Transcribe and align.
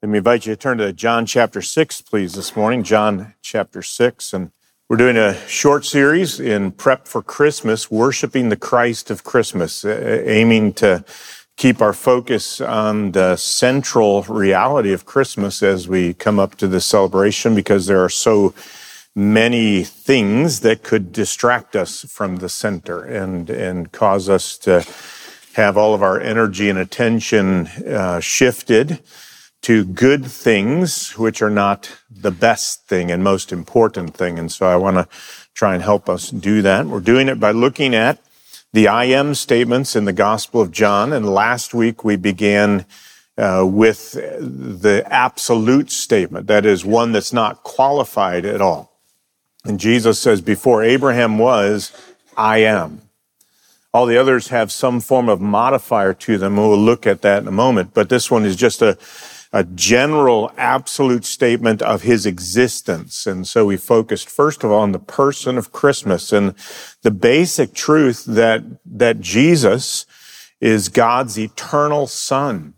Let 0.00 0.10
me 0.10 0.18
invite 0.18 0.46
you 0.46 0.54
to 0.54 0.56
turn 0.56 0.78
to 0.78 0.92
John 0.92 1.26
chapter 1.26 1.60
6, 1.60 2.02
please, 2.02 2.34
this 2.34 2.54
morning. 2.54 2.84
John 2.84 3.34
chapter 3.42 3.82
6. 3.82 4.32
And 4.32 4.52
we're 4.88 4.96
doing 4.96 5.16
a 5.16 5.34
short 5.48 5.84
series 5.84 6.38
in 6.38 6.70
prep 6.70 7.08
for 7.08 7.20
Christmas, 7.20 7.90
worshiping 7.90 8.48
the 8.48 8.56
Christ 8.56 9.10
of 9.10 9.24
Christmas, 9.24 9.84
aiming 9.84 10.74
to 10.74 11.04
keep 11.56 11.82
our 11.82 11.92
focus 11.92 12.60
on 12.60 13.10
the 13.10 13.34
central 13.34 14.22
reality 14.22 14.92
of 14.92 15.04
Christmas 15.04 15.64
as 15.64 15.88
we 15.88 16.14
come 16.14 16.38
up 16.38 16.54
to 16.58 16.68
this 16.68 16.86
celebration 16.86 17.56
because 17.56 17.86
there 17.88 18.04
are 18.04 18.08
so 18.08 18.54
many 19.16 19.82
things 19.82 20.60
that 20.60 20.84
could 20.84 21.10
distract 21.10 21.74
us 21.74 22.04
from 22.04 22.36
the 22.36 22.48
center 22.48 23.02
and, 23.02 23.50
and 23.50 23.90
cause 23.90 24.28
us 24.28 24.58
to 24.58 24.86
have 25.54 25.76
all 25.76 25.92
of 25.92 26.04
our 26.04 26.20
energy 26.20 26.70
and 26.70 26.78
attention 26.78 27.66
uh, 27.84 28.20
shifted 28.20 29.00
to 29.68 29.84
good 29.84 30.24
things, 30.24 31.18
which 31.18 31.42
are 31.42 31.50
not 31.50 31.94
the 32.10 32.30
best 32.30 32.86
thing 32.86 33.10
and 33.10 33.22
most 33.22 33.52
important 33.52 34.16
thing. 34.16 34.38
And 34.38 34.50
so 34.50 34.64
I 34.64 34.76
want 34.76 34.96
to 34.96 35.06
try 35.52 35.74
and 35.74 35.82
help 35.82 36.08
us 36.08 36.30
do 36.30 36.62
that. 36.62 36.86
We're 36.86 37.00
doing 37.00 37.28
it 37.28 37.38
by 37.38 37.50
looking 37.50 37.94
at 37.94 38.18
the 38.72 38.88
I 38.88 39.04
am 39.04 39.34
statements 39.34 39.94
in 39.94 40.06
the 40.06 40.14
Gospel 40.14 40.62
of 40.62 40.72
John. 40.72 41.12
And 41.12 41.28
last 41.28 41.74
week 41.74 42.02
we 42.02 42.16
began 42.16 42.86
uh, 43.36 43.62
with 43.70 44.12
the 44.12 45.06
absolute 45.10 45.90
statement. 45.90 46.46
That 46.46 46.64
is 46.64 46.82
one 46.82 47.12
that's 47.12 47.34
not 47.34 47.62
qualified 47.62 48.46
at 48.46 48.62
all. 48.62 48.98
And 49.66 49.78
Jesus 49.78 50.18
says, 50.18 50.40
before 50.40 50.82
Abraham 50.82 51.36
was, 51.36 51.92
I 52.38 52.60
am. 52.60 53.02
All 53.92 54.06
the 54.06 54.16
others 54.16 54.48
have 54.48 54.72
some 54.72 55.00
form 55.00 55.28
of 55.28 55.42
modifier 55.42 56.14
to 56.14 56.38
them. 56.38 56.56
We'll 56.56 56.78
look 56.78 57.06
at 57.06 57.20
that 57.20 57.42
in 57.42 57.48
a 57.48 57.52
moment. 57.52 57.92
But 57.92 58.08
this 58.08 58.30
one 58.30 58.46
is 58.46 58.56
just 58.56 58.80
a, 58.80 58.96
a 59.52 59.64
general, 59.64 60.52
absolute 60.56 61.24
statement 61.24 61.80
of 61.80 62.02
his 62.02 62.26
existence. 62.26 63.26
And 63.26 63.46
so 63.46 63.64
we 63.64 63.76
focused 63.76 64.28
first 64.28 64.62
of 64.62 64.70
all 64.70 64.80
on 64.80 64.92
the 64.92 64.98
person 64.98 65.56
of 65.56 65.72
Christmas 65.72 66.32
and 66.32 66.54
the 67.02 67.10
basic 67.10 67.72
truth 67.72 68.24
that, 68.26 68.62
that 68.84 69.20
Jesus 69.20 70.04
is 70.60 70.88
God's 70.88 71.38
eternal 71.38 72.06
son 72.06 72.74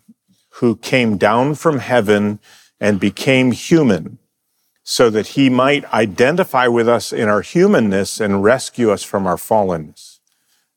who 0.54 0.76
came 0.76 1.16
down 1.16 1.54
from 1.54 1.78
heaven 1.78 2.38
and 2.78 3.00
became 3.00 3.52
human 3.52 4.18
so 4.82 5.10
that 5.10 5.28
he 5.28 5.48
might 5.50 5.84
identify 5.92 6.66
with 6.66 6.88
us 6.88 7.12
in 7.12 7.28
our 7.28 7.42
humanness 7.42 8.20
and 8.20 8.42
rescue 8.42 8.90
us 8.90 9.02
from 9.02 9.26
our 9.26 9.36
fallenness. 9.36 10.18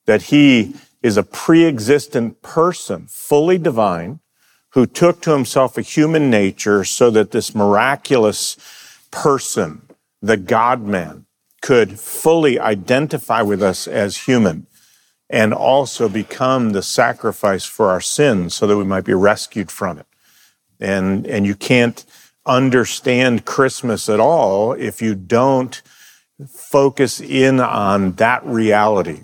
That 0.06 0.22
he 0.22 0.74
is 1.02 1.16
a 1.16 1.22
pre-existent 1.22 2.40
person, 2.40 3.06
fully 3.08 3.58
divine, 3.58 4.20
who 4.74 4.86
took 4.86 5.20
to 5.22 5.30
himself 5.30 5.78
a 5.78 5.82
human 5.82 6.28
nature 6.28 6.82
so 6.82 7.08
that 7.08 7.30
this 7.30 7.54
miraculous 7.54 8.56
person, 9.12 9.82
the 10.20 10.36
God 10.36 10.82
man, 10.82 11.26
could 11.62 11.98
fully 11.98 12.58
identify 12.58 13.40
with 13.40 13.62
us 13.62 13.86
as 13.86 14.26
human 14.26 14.66
and 15.30 15.54
also 15.54 16.08
become 16.08 16.70
the 16.70 16.82
sacrifice 16.82 17.64
for 17.64 17.90
our 17.90 18.00
sins 18.00 18.52
so 18.52 18.66
that 18.66 18.76
we 18.76 18.84
might 18.84 19.04
be 19.04 19.14
rescued 19.14 19.70
from 19.70 19.98
it. 19.98 20.06
And, 20.80 21.24
and 21.24 21.46
you 21.46 21.54
can't 21.54 22.04
understand 22.44 23.44
Christmas 23.44 24.08
at 24.08 24.18
all 24.18 24.72
if 24.72 25.00
you 25.00 25.14
don't 25.14 25.80
focus 26.48 27.20
in 27.20 27.60
on 27.60 28.12
that 28.14 28.44
reality 28.44 29.20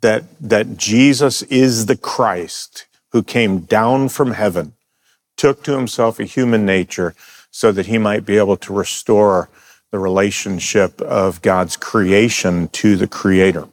that, 0.00 0.24
that 0.40 0.76
Jesus 0.76 1.42
is 1.44 1.86
the 1.86 1.96
Christ 1.96 2.86
who 3.12 3.22
came 3.22 3.60
down 3.60 4.08
from 4.08 4.32
heaven 4.32 4.74
took 5.38 5.62
to 5.62 5.76
himself 5.76 6.20
a 6.20 6.24
human 6.24 6.66
nature 6.66 7.14
so 7.50 7.72
that 7.72 7.86
he 7.86 7.96
might 7.96 8.26
be 8.26 8.36
able 8.36 8.56
to 8.58 8.74
restore 8.74 9.48
the 9.90 9.98
relationship 9.98 11.00
of 11.00 11.40
God's 11.40 11.76
creation 11.76 12.68
to 12.68 12.96
the 12.96 13.06
creator. 13.06 13.68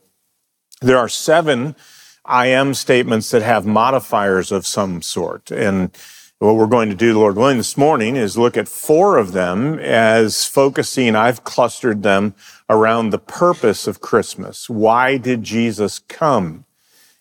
There 0.82 0.98
are 0.98 1.10
seven 1.10 1.76
I 2.24 2.48
am 2.48 2.74
statements 2.74 3.30
that 3.32 3.44
have 3.44 3.66
modifiers 3.66 4.52
of 4.52 4.66
some 4.66 5.02
sort. 5.02 5.52
And 5.52 5.92
what 6.40 6.56
we're 6.56 6.66
going 6.66 6.90
to 6.90 6.96
do, 6.96 7.18
Lord 7.18 7.36
willing, 7.36 7.58
this 7.58 7.78
morning 7.78 8.16
is 8.16 8.38
look 8.38 8.58
at 8.58 8.68
four 8.68 9.18
of 9.18 9.32
them 9.32 9.78
as 9.80 10.46
focusing, 10.46 11.16
I've 11.16 11.44
clustered 11.44 12.04
them 12.04 12.34
around 12.70 13.10
the 13.10 13.20
purpose 13.20 13.88
of 13.88 14.02
Christmas. 14.02 14.70
Why 14.70 15.18
did 15.18 15.44
Jesus 15.44 16.00
come? 16.00 16.66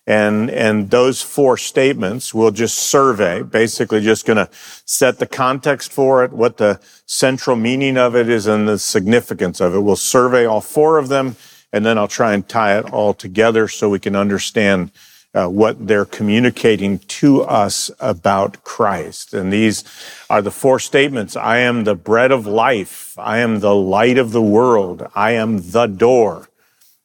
And, 0.07 0.51
and 0.51 0.91
those 0.91 1.21
four 1.21 1.57
statements 1.57 2.33
we'll 2.33 2.51
just 2.51 2.77
survey, 2.77 3.41
basically 3.41 4.01
just 4.01 4.25
going 4.25 4.37
to 4.37 4.49
set 4.53 5.17
the 5.17 5.25
context 5.25 5.91
for 5.91 6.23
it, 6.23 6.31
what 6.31 6.57
the 6.57 6.79
central 7.05 7.55
meaning 7.55 7.97
of 7.97 8.15
it 8.15 8.29
is 8.29 8.45
and 8.45 8.67
the 8.67 8.77
significance 8.77 9.59
of 9.59 9.73
it. 9.73 9.79
We'll 9.79 9.95
survey 9.95 10.45
all 10.45 10.61
four 10.61 10.99
of 10.99 11.07
them 11.07 11.35
and 11.75 11.85
then 11.85 11.97
I'll 11.97 12.07
try 12.07 12.33
and 12.33 12.47
tie 12.47 12.77
it 12.77 12.93
all 12.93 13.13
together 13.13 13.67
so 13.67 13.89
we 13.89 13.99
can 13.99 14.15
understand 14.15 14.91
uh, 15.33 15.47
what 15.47 15.87
they're 15.87 16.05
communicating 16.05 16.99
to 16.99 17.41
us 17.41 17.91
about 17.99 18.63
Christ. 18.63 19.33
And 19.33 19.51
these 19.51 19.83
are 20.29 20.41
the 20.41 20.51
four 20.51 20.79
statements. 20.79 21.35
I 21.35 21.57
am 21.57 21.83
the 21.83 21.95
bread 21.95 22.31
of 22.31 22.47
life. 22.47 23.19
I 23.19 23.39
am 23.39 23.59
the 23.59 23.75
light 23.75 24.17
of 24.17 24.31
the 24.31 24.41
world. 24.41 25.05
I 25.13 25.31
am 25.31 25.71
the 25.71 25.87
door 25.87 26.47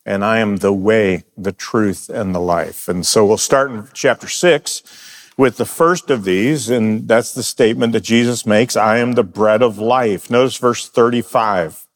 and 0.05 0.25
I 0.25 0.39
am 0.39 0.57
the 0.57 0.73
way, 0.73 1.25
the 1.37 1.53
truth, 1.53 2.09
and 2.09 2.35
the 2.35 2.41
life. 2.41 2.89
And 2.89 3.07
so 3.07 3.25
we'll 3.25 3.39
start 3.39 3.71
in 3.71 3.89
chapter 3.93 4.29
six 4.29 4.83
with 5.37 5.57
the 5.57 5.65
first 5.65 6.11
of 6.11 6.25
these, 6.25 6.69
and 6.69 7.09
that's 7.09 7.33
the 7.33 7.43
statement 7.43 7.93
that 7.95 8.03
Jesus 8.03 8.45
makes 8.45 8.77
I 8.77 8.99
am 8.99 9.13
the 9.13 9.25
bread 9.25 9.63
of 9.63 9.79
life. 9.79 10.31
Notice 10.31 10.57
verse 10.57 10.89
35. 10.89 11.87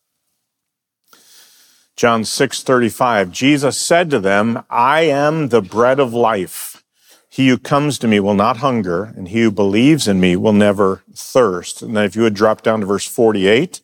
John 1.97 2.25
6 2.25 2.63
35. 2.63 3.31
Jesus 3.31 3.77
said 3.77 4.11
to 4.11 4.19
them, 4.19 4.65
I 4.69 5.03
am 5.03 5.49
the 5.49 5.63
bread 5.63 6.01
of 6.01 6.13
life. 6.13 6.83
He 7.29 7.49
who 7.49 7.59
comes 7.59 7.99
to 7.99 8.09
me 8.09 8.21
will 8.21 8.35
not 8.35 8.59
hunger, 8.59 9.13
and 9.17 9.29
he 9.29 9.43
who 9.43 9.51
believes 9.51 10.09
in 10.09 10.21
me 10.21 10.37
will 10.37 10.53
never 10.53 11.03
thirst. 11.15 11.83
And 11.83 11.97
then 11.97 12.05
if 12.05 12.17
you 12.17 12.23
would 12.23 12.35
drop 12.35 12.63
down 12.63 12.81
to 12.81 12.87
verse 12.87 13.07
48, 13.07 13.81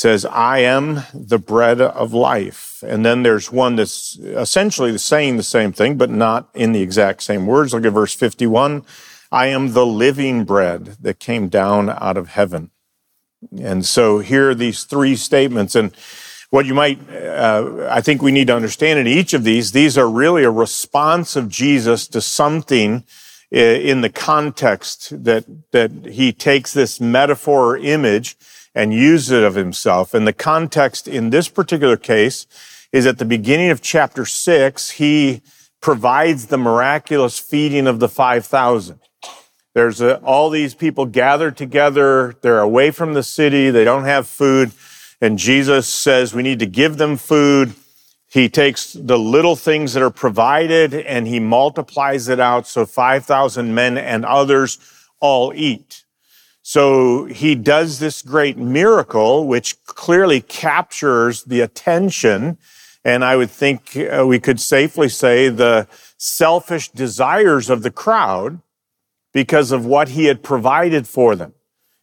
says, 0.00 0.24
I 0.24 0.60
am 0.60 1.02
the 1.12 1.38
bread 1.38 1.78
of 1.78 2.14
life. 2.14 2.82
And 2.86 3.04
then 3.04 3.22
there's 3.22 3.52
one 3.52 3.76
that's 3.76 4.16
essentially 4.18 4.96
saying 4.96 5.36
the 5.36 5.42
same 5.42 5.72
thing, 5.72 5.98
but 5.98 6.08
not 6.08 6.48
in 6.54 6.72
the 6.72 6.80
exact 6.80 7.22
same 7.22 7.46
words. 7.46 7.74
Look 7.74 7.84
at 7.84 7.92
verse 7.92 8.14
51. 8.14 8.82
I 9.30 9.48
am 9.48 9.74
the 9.74 9.84
living 9.84 10.44
bread 10.46 10.96
that 11.02 11.20
came 11.20 11.48
down 11.48 11.90
out 11.90 12.16
of 12.16 12.28
heaven. 12.28 12.70
And 13.60 13.84
so 13.84 14.20
here 14.20 14.48
are 14.48 14.54
these 14.54 14.84
three 14.84 15.16
statements. 15.16 15.74
And 15.74 15.94
what 16.48 16.64
you 16.64 16.72
might, 16.72 16.98
uh, 17.10 17.86
I 17.90 18.00
think 18.00 18.22
we 18.22 18.32
need 18.32 18.46
to 18.46 18.56
understand 18.56 19.00
in 19.00 19.06
each 19.06 19.34
of 19.34 19.44
these, 19.44 19.72
these 19.72 19.98
are 19.98 20.08
really 20.08 20.44
a 20.44 20.50
response 20.50 21.36
of 21.36 21.50
Jesus 21.50 22.08
to 22.08 22.22
something 22.22 23.04
in 23.50 24.00
the 24.00 24.08
context 24.08 25.24
that, 25.24 25.44
that 25.72 25.90
he 26.06 26.32
takes 26.32 26.72
this 26.72 27.00
metaphor 27.02 27.72
or 27.72 27.76
image 27.76 28.38
and 28.74 28.94
use 28.94 29.30
it 29.30 29.42
of 29.42 29.54
himself. 29.54 30.14
And 30.14 30.26
the 30.26 30.32
context 30.32 31.08
in 31.08 31.30
this 31.30 31.48
particular 31.48 31.96
case 31.96 32.46
is 32.92 33.06
at 33.06 33.18
the 33.18 33.24
beginning 33.24 33.70
of 33.70 33.82
chapter 33.82 34.24
six, 34.24 34.90
he 34.90 35.42
provides 35.80 36.46
the 36.46 36.58
miraculous 36.58 37.38
feeding 37.38 37.86
of 37.86 38.00
the 38.00 38.08
5,000. 38.08 39.00
There's 39.74 40.00
a, 40.00 40.18
all 40.18 40.50
these 40.50 40.74
people 40.74 41.06
gathered 41.06 41.56
together. 41.56 42.34
They're 42.42 42.60
away 42.60 42.90
from 42.90 43.14
the 43.14 43.22
city. 43.22 43.70
They 43.70 43.84
don't 43.84 44.04
have 44.04 44.26
food. 44.26 44.72
And 45.20 45.38
Jesus 45.38 45.88
says 45.88 46.34
we 46.34 46.42
need 46.42 46.58
to 46.58 46.66
give 46.66 46.96
them 46.96 47.16
food. 47.16 47.74
He 48.26 48.48
takes 48.48 48.92
the 48.92 49.18
little 49.18 49.56
things 49.56 49.92
that 49.94 50.02
are 50.02 50.10
provided 50.10 50.94
and 50.94 51.26
he 51.26 51.40
multiplies 51.40 52.28
it 52.28 52.40
out. 52.40 52.66
So 52.66 52.86
5,000 52.86 53.74
men 53.74 53.98
and 53.98 54.24
others 54.24 54.78
all 55.20 55.52
eat. 55.54 56.04
So 56.70 57.24
he 57.24 57.56
does 57.56 57.98
this 57.98 58.22
great 58.22 58.56
miracle, 58.56 59.48
which 59.48 59.82
clearly 59.86 60.40
captures 60.40 61.42
the 61.42 61.62
attention. 61.62 62.58
And 63.04 63.24
I 63.24 63.34
would 63.34 63.50
think 63.50 63.96
uh, 63.96 64.24
we 64.24 64.38
could 64.38 64.60
safely 64.60 65.08
say 65.08 65.48
the 65.48 65.88
selfish 66.16 66.88
desires 66.90 67.70
of 67.70 67.82
the 67.82 67.90
crowd 67.90 68.60
because 69.32 69.72
of 69.72 69.84
what 69.84 70.10
he 70.10 70.26
had 70.26 70.44
provided 70.44 71.08
for 71.08 71.34
them. 71.34 71.54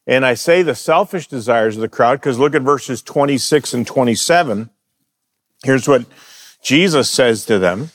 And 0.05 0.25
I 0.25 0.33
say 0.33 0.63
the 0.63 0.75
selfish 0.75 1.29
desires 1.29 1.77
of 1.77 1.81
the 1.81 1.87
crowd 1.87 2.19
because 2.19 2.37
look 2.37 2.53
at 2.53 2.61
verses 2.61 3.01
26 3.01 3.73
and 3.73 3.87
27. 3.87 4.69
Here's 5.63 5.87
what 5.87 6.03
Jesus 6.61 7.09
says 7.09 7.45
to 7.45 7.57
them. 7.57 7.91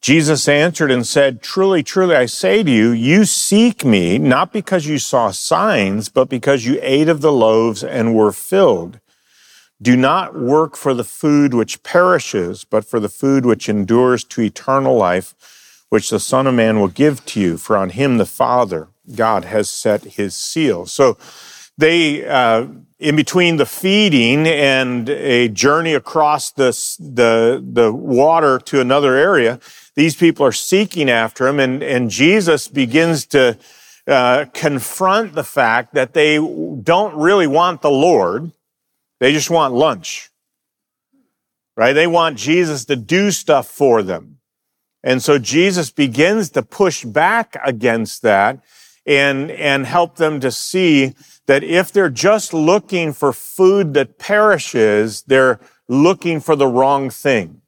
Jesus 0.00 0.48
answered 0.48 0.90
and 0.90 1.06
said, 1.06 1.42
Truly, 1.42 1.82
truly, 1.82 2.14
I 2.14 2.26
say 2.26 2.62
to 2.62 2.70
you, 2.70 2.90
you 2.90 3.24
seek 3.24 3.84
me 3.84 4.18
not 4.18 4.52
because 4.52 4.86
you 4.86 4.98
saw 4.98 5.30
signs, 5.30 6.08
but 6.08 6.28
because 6.28 6.64
you 6.64 6.78
ate 6.82 7.08
of 7.08 7.20
the 7.20 7.32
loaves 7.32 7.82
and 7.82 8.14
were 8.14 8.32
filled. 8.32 9.00
Do 9.80 9.96
not 9.96 10.38
work 10.38 10.76
for 10.76 10.94
the 10.94 11.04
food 11.04 11.54
which 11.54 11.82
perishes, 11.82 12.64
but 12.64 12.84
for 12.84 12.98
the 13.00 13.08
food 13.08 13.46
which 13.46 13.68
endures 13.68 14.24
to 14.24 14.42
eternal 14.42 14.96
life, 14.96 15.34
which 15.88 16.10
the 16.10 16.20
Son 16.20 16.46
of 16.46 16.54
Man 16.54 16.80
will 16.80 16.88
give 16.88 17.24
to 17.26 17.40
you, 17.40 17.56
for 17.56 17.76
on 17.76 17.90
him 17.90 18.18
the 18.18 18.26
Father 18.26 18.88
God 19.14 19.44
has 19.44 19.70
set 19.70 20.04
his 20.04 20.34
seal. 20.34 20.86
So 20.86 21.16
they, 21.76 22.26
uh, 22.26 22.66
in 22.98 23.14
between 23.14 23.56
the 23.56 23.66
feeding 23.66 24.46
and 24.46 25.08
a 25.08 25.48
journey 25.48 25.94
across 25.94 26.50
the, 26.50 26.70
the, 26.98 27.64
the 27.64 27.92
water 27.92 28.58
to 28.58 28.80
another 28.80 29.14
area, 29.14 29.60
these 29.98 30.14
people 30.14 30.46
are 30.46 30.52
seeking 30.52 31.10
after 31.10 31.48
him 31.48 31.58
and, 31.58 31.82
and 31.82 32.08
Jesus 32.08 32.68
begins 32.68 33.26
to 33.26 33.58
uh, 34.06 34.44
confront 34.54 35.32
the 35.32 35.42
fact 35.42 35.94
that 35.94 36.14
they 36.14 36.36
don't 36.36 37.16
really 37.16 37.48
want 37.48 37.82
the 37.82 37.90
Lord. 37.90 38.52
They 39.18 39.32
just 39.32 39.50
want 39.50 39.74
lunch. 39.74 40.30
Right? 41.76 41.94
They 41.94 42.06
want 42.06 42.38
Jesus 42.38 42.84
to 42.84 42.94
do 42.94 43.32
stuff 43.32 43.66
for 43.66 44.04
them. 44.04 44.38
And 45.02 45.20
so 45.20 45.36
Jesus 45.36 45.90
begins 45.90 46.50
to 46.50 46.62
push 46.62 47.04
back 47.04 47.56
against 47.64 48.22
that 48.22 48.60
and, 49.04 49.50
and 49.50 49.84
help 49.84 50.14
them 50.14 50.38
to 50.38 50.52
see 50.52 51.16
that 51.46 51.64
if 51.64 51.90
they're 51.90 52.08
just 52.08 52.54
looking 52.54 53.12
for 53.12 53.32
food 53.32 53.94
that 53.94 54.16
perishes, 54.16 55.22
they're 55.22 55.58
looking 55.88 56.38
for 56.38 56.54
the 56.54 56.68
wrong 56.68 57.10
thing. 57.10 57.62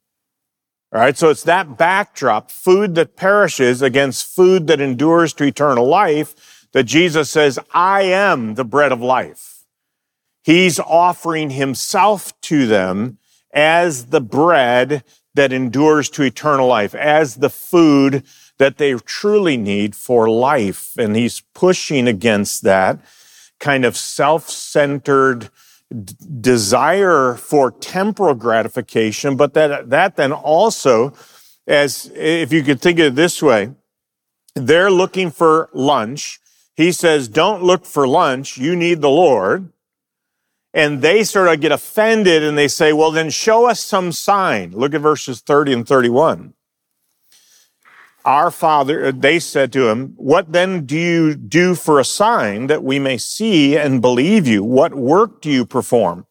All 0.93 0.99
right. 0.99 1.17
So 1.17 1.29
it's 1.29 1.43
that 1.43 1.77
backdrop, 1.77 2.51
food 2.51 2.95
that 2.95 3.15
perishes 3.15 3.81
against 3.81 4.25
food 4.25 4.67
that 4.67 4.81
endures 4.81 5.33
to 5.33 5.45
eternal 5.45 5.87
life 5.87 6.67
that 6.73 6.83
Jesus 6.83 7.29
says, 7.29 7.59
I 7.73 8.03
am 8.03 8.55
the 8.55 8.65
bread 8.65 8.91
of 8.91 9.01
life. 9.01 9.65
He's 10.43 10.79
offering 10.79 11.51
himself 11.51 12.39
to 12.41 12.65
them 12.65 13.19
as 13.53 14.07
the 14.07 14.21
bread 14.21 15.03
that 15.33 15.53
endures 15.53 16.09
to 16.09 16.23
eternal 16.23 16.67
life, 16.67 16.93
as 16.95 17.35
the 17.35 17.49
food 17.49 18.23
that 18.57 18.77
they 18.77 18.93
truly 18.95 19.55
need 19.57 19.95
for 19.95 20.29
life. 20.29 20.93
And 20.97 21.15
he's 21.15 21.41
pushing 21.53 22.07
against 22.07 22.63
that 22.63 22.99
kind 23.59 23.85
of 23.85 23.95
self-centered 23.95 25.49
d- 25.91 26.15
desire 26.39 27.35
for 27.35 27.71
temporal 27.71 28.35
gratification, 28.35 29.35
but 29.35 29.53
that, 29.53 29.89
that 29.89 30.15
then 30.15 30.31
also, 30.31 31.13
as 31.67 32.11
if 32.15 32.51
you 32.51 32.63
could 32.63 32.81
think 32.81 32.99
of 32.99 33.05
it 33.07 33.15
this 33.15 33.41
way, 33.41 33.73
they're 34.55 34.91
looking 34.91 35.31
for 35.31 35.69
lunch. 35.73 36.39
He 36.75 36.91
says, 36.91 37.27
don't 37.27 37.63
look 37.63 37.85
for 37.85 38.07
lunch. 38.07 38.57
You 38.57 38.75
need 38.75 39.01
the 39.01 39.09
Lord. 39.09 39.71
And 40.73 41.01
they 41.01 41.23
sort 41.23 41.49
of 41.49 41.59
get 41.59 41.71
offended 41.71 42.43
and 42.43 42.57
they 42.57 42.69
say, 42.69 42.93
well, 42.93 43.11
then 43.11 43.29
show 43.29 43.67
us 43.67 43.81
some 43.81 44.11
sign. 44.11 44.71
Look 44.71 44.93
at 44.93 45.01
verses 45.01 45.41
30 45.41 45.73
and 45.73 45.87
31. 45.87 46.53
Our 48.23 48.51
father, 48.51 49.05
uh, 49.05 49.11
they 49.15 49.39
said 49.39 49.73
to 49.73 49.89
him, 49.89 50.13
what 50.15 50.51
then 50.51 50.85
do 50.85 50.97
you 50.97 51.35
do 51.35 51.73
for 51.73 51.99
a 51.99 52.05
sign 52.05 52.67
that 52.67 52.83
we 52.83 52.99
may 52.99 53.17
see 53.17 53.77
and 53.77 54.01
believe 54.01 54.47
you? 54.47 54.63
What 54.63 54.93
work 54.93 55.41
do 55.41 55.49
you 55.49 55.65
perform? 55.65 56.27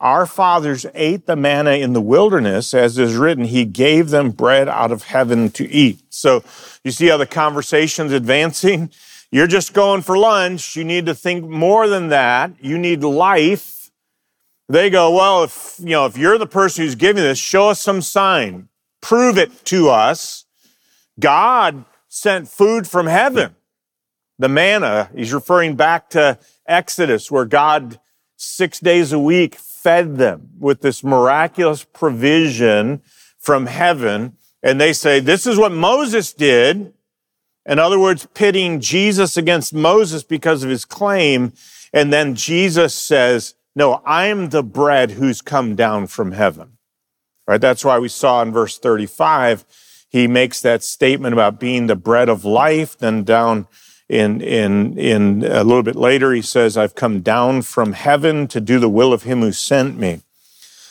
Our 0.00 0.24
fathers 0.26 0.86
ate 0.94 1.26
the 1.26 1.36
manna 1.36 1.72
in 1.72 1.92
the 1.92 2.00
wilderness, 2.00 2.72
as 2.72 2.98
is 2.98 3.16
written, 3.16 3.44
he 3.44 3.66
gave 3.66 4.08
them 4.10 4.30
bread 4.30 4.66
out 4.66 4.92
of 4.92 5.04
heaven 5.04 5.50
to 5.52 5.70
eat. 5.70 6.00
So 6.08 6.42
you 6.84 6.90
see 6.90 7.08
how 7.08 7.18
the 7.18 7.26
conversation's 7.26 8.12
advancing? 8.12 8.90
You're 9.30 9.46
just 9.46 9.74
going 9.74 10.02
for 10.02 10.18
lunch. 10.18 10.74
You 10.74 10.84
need 10.84 11.06
to 11.06 11.14
think 11.14 11.44
more 11.48 11.86
than 11.86 12.08
that. 12.08 12.52
You 12.60 12.78
need 12.78 13.04
life. 13.04 13.90
They 14.68 14.90
go, 14.90 15.14
well, 15.14 15.44
if, 15.44 15.76
you 15.78 15.90
know, 15.90 16.06
if 16.06 16.16
you're 16.16 16.38
the 16.38 16.46
person 16.46 16.84
who's 16.84 16.96
giving 16.96 17.22
this, 17.22 17.38
show 17.38 17.68
us 17.68 17.80
some 17.80 18.02
sign. 18.02 18.68
Prove 19.00 19.38
it 19.38 19.64
to 19.66 19.88
us. 19.88 20.46
God 21.20 21.84
sent 22.08 22.48
food 22.48 22.88
from 22.88 23.06
heaven. 23.06 23.54
The 24.38 24.48
manna, 24.48 25.10
he's 25.14 25.32
referring 25.32 25.76
back 25.76 26.10
to 26.10 26.38
Exodus, 26.66 27.30
where 27.30 27.44
God 27.44 28.00
six 28.36 28.80
days 28.80 29.12
a 29.12 29.18
week 29.18 29.54
fed 29.54 30.16
them 30.16 30.50
with 30.58 30.80
this 30.80 31.04
miraculous 31.04 31.84
provision 31.84 33.02
from 33.38 33.66
heaven. 33.66 34.36
And 34.62 34.80
they 34.80 34.92
say, 34.92 35.20
this 35.20 35.46
is 35.46 35.58
what 35.58 35.72
Moses 35.72 36.32
did. 36.32 36.92
In 37.66 37.78
other 37.78 37.98
words, 37.98 38.26
pitting 38.34 38.80
Jesus 38.80 39.36
against 39.36 39.74
Moses 39.74 40.22
because 40.22 40.62
of 40.62 40.70
his 40.70 40.84
claim. 40.84 41.52
And 41.92 42.12
then 42.12 42.34
Jesus 42.34 42.94
says, 42.94 43.54
no, 43.76 44.02
I'm 44.04 44.48
the 44.48 44.62
bread 44.62 45.12
who's 45.12 45.42
come 45.42 45.76
down 45.76 46.06
from 46.06 46.32
heaven. 46.32 46.78
Right? 47.46 47.60
That's 47.60 47.84
why 47.84 47.98
we 47.98 48.08
saw 48.08 48.42
in 48.42 48.52
verse 48.52 48.78
35, 48.78 49.64
he 50.10 50.26
makes 50.26 50.60
that 50.60 50.82
statement 50.82 51.32
about 51.32 51.60
being 51.60 51.86
the 51.86 51.96
bread 51.96 52.28
of 52.28 52.44
life. 52.44 52.98
Then 52.98 53.22
down 53.22 53.68
in, 54.08 54.40
in, 54.40 54.98
in 54.98 55.44
a 55.44 55.62
little 55.62 55.84
bit 55.84 55.94
later, 55.94 56.32
he 56.32 56.42
says, 56.42 56.76
I've 56.76 56.96
come 56.96 57.20
down 57.20 57.62
from 57.62 57.92
heaven 57.92 58.48
to 58.48 58.60
do 58.60 58.80
the 58.80 58.88
will 58.88 59.12
of 59.12 59.22
him 59.22 59.40
who 59.40 59.52
sent 59.52 59.96
me. 59.96 60.22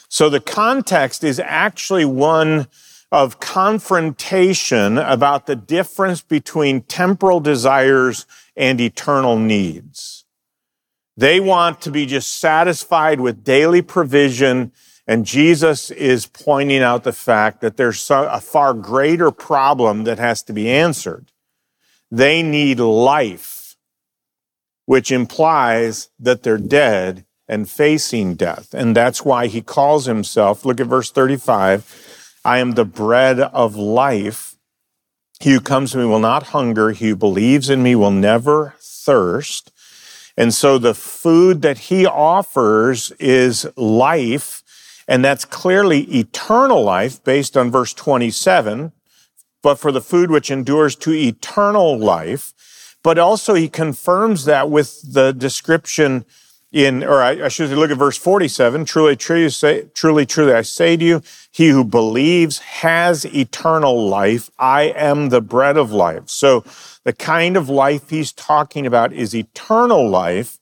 So 0.08 0.30
the 0.30 0.40
context 0.40 1.24
is 1.24 1.40
actually 1.40 2.06
one 2.06 2.68
of 3.12 3.42
confrontation 3.42 4.98
about 4.98 5.48
the 5.48 5.56
difference 5.56 6.22
between 6.22 6.82
temporal 6.82 7.42
desires 7.42 8.26
and 8.56 8.80
eternal 8.80 9.38
needs. 9.38 10.24
They 11.18 11.42
want 11.42 11.82
to 11.82 11.92
be 11.92 12.06
just 12.06 12.40
satisfied 12.40 13.20
with 13.20 13.44
daily 13.44 13.82
provision 13.82 14.72
and 15.10 15.26
Jesus 15.26 15.90
is 15.90 16.28
pointing 16.28 16.84
out 16.84 17.04
the 17.04 17.12
fact 17.12 17.62
that 17.62 17.78
there's 17.78 18.12
a 18.12 18.40
far 18.40 18.76
greater 18.76 19.32
problem 19.32 20.04
that 20.04 20.20
has 20.20 20.44
to 20.44 20.54
be 20.54 20.70
answered. 20.70 21.32
They 22.12 22.44
need 22.44 22.80
life, 22.80 23.76
which 24.86 25.12
implies 25.12 26.10
that 26.20 26.44
they're 26.44 26.60
dead 26.60 27.26
and 27.48 27.68
facing 27.68 28.36
death. 28.36 28.72
And 28.76 28.96
that's 28.96 29.26
why 29.26 29.48
he 29.48 29.64
calls 29.64 30.06
himself, 30.06 30.64
look 30.64 30.80
at 30.80 30.86
verse 30.86 31.10
35, 31.10 32.38
I 32.46 32.60
am 32.60 32.74
the 32.74 32.86
bread 32.86 33.40
of 33.40 33.76
life. 33.76 34.58
He 35.40 35.54
who 35.54 35.60
comes 35.60 35.94
to 35.94 35.98
me 35.98 36.06
will 36.06 36.20
not 36.20 36.50
hunger. 36.50 36.92
He 36.92 37.10
who 37.10 37.16
believes 37.16 37.72
in 37.72 37.82
me 37.82 37.96
will 37.96 38.12
never 38.12 38.76
thirst. 38.80 39.72
And 40.38 40.54
so 40.54 40.78
the 40.78 40.94
food 40.94 41.64
that 41.64 41.80
he 41.80 42.06
offers 42.06 43.10
is 43.14 43.68
life 43.76 44.59
and 45.10 45.26
that's 45.26 45.44
clearly 45.44 46.02
eternal 46.02 46.84
life 46.84 47.22
based 47.24 47.58
on 47.58 47.72
verse 47.72 47.96
27. 47.96 48.92
But 49.64 49.80
for 49.80 49.92
the 49.92 50.02
food 50.02 50.30
which 50.30 50.52
endures 50.52 50.96
to 50.98 51.12
eternal 51.12 51.98
life. 51.98 52.54
But 53.04 53.18
also 53.18 53.56
he 53.56 53.70
confirms 53.70 54.46
that 54.46 54.70
with 54.70 55.02
the 55.14 55.34
description 55.34 56.26
in, 56.72 57.04
or 57.04 57.24
I, 57.24 57.46
I 57.46 57.48
should 57.48 57.72
look 57.72 57.90
at 57.90 57.98
verse 57.98 58.18
47. 58.18 58.86
Truly, 58.86 59.16
truly, 59.16 59.50
say, 59.50 59.86
truly, 59.96 60.28
truly, 60.28 60.54
I 60.54 60.62
say 60.62 60.96
to 60.96 61.04
you, 61.04 61.22
he 61.52 61.70
who 61.70 61.84
believes 61.84 62.60
has 62.60 63.26
eternal 63.26 64.08
life. 64.08 64.52
I 64.60 64.94
am 64.96 65.30
the 65.30 65.42
bread 65.42 65.76
of 65.76 65.92
life. 65.92 66.30
So 66.30 66.64
the 67.04 67.14
kind 67.14 67.58
of 67.58 67.68
life 67.68 68.12
he's 68.12 68.32
talking 68.32 68.86
about 68.86 69.12
is 69.12 69.34
eternal 69.34 70.08
life. 70.08 70.60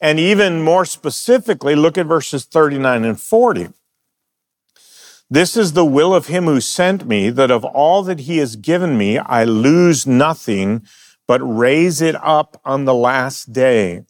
And 0.00 0.18
even 0.18 0.62
more 0.62 0.86
specifically, 0.86 1.76
look 1.76 1.98
at 1.98 2.06
verses 2.06 2.46
39 2.46 3.04
and 3.04 3.20
40. 3.20 3.68
This 5.32 5.56
is 5.56 5.72
the 5.72 5.86
will 5.86 6.14
of 6.14 6.26
him 6.26 6.44
who 6.44 6.60
sent 6.60 7.06
me, 7.06 7.30
that 7.30 7.50
of 7.50 7.64
all 7.64 8.02
that 8.02 8.20
he 8.20 8.36
has 8.36 8.54
given 8.54 8.98
me, 8.98 9.16
I 9.16 9.44
lose 9.44 10.06
nothing, 10.06 10.86
but 11.26 11.40
raise 11.40 12.02
it 12.02 12.14
up 12.22 12.60
on 12.66 12.84
the 12.84 12.92
last 12.92 13.50
day. 13.50 14.04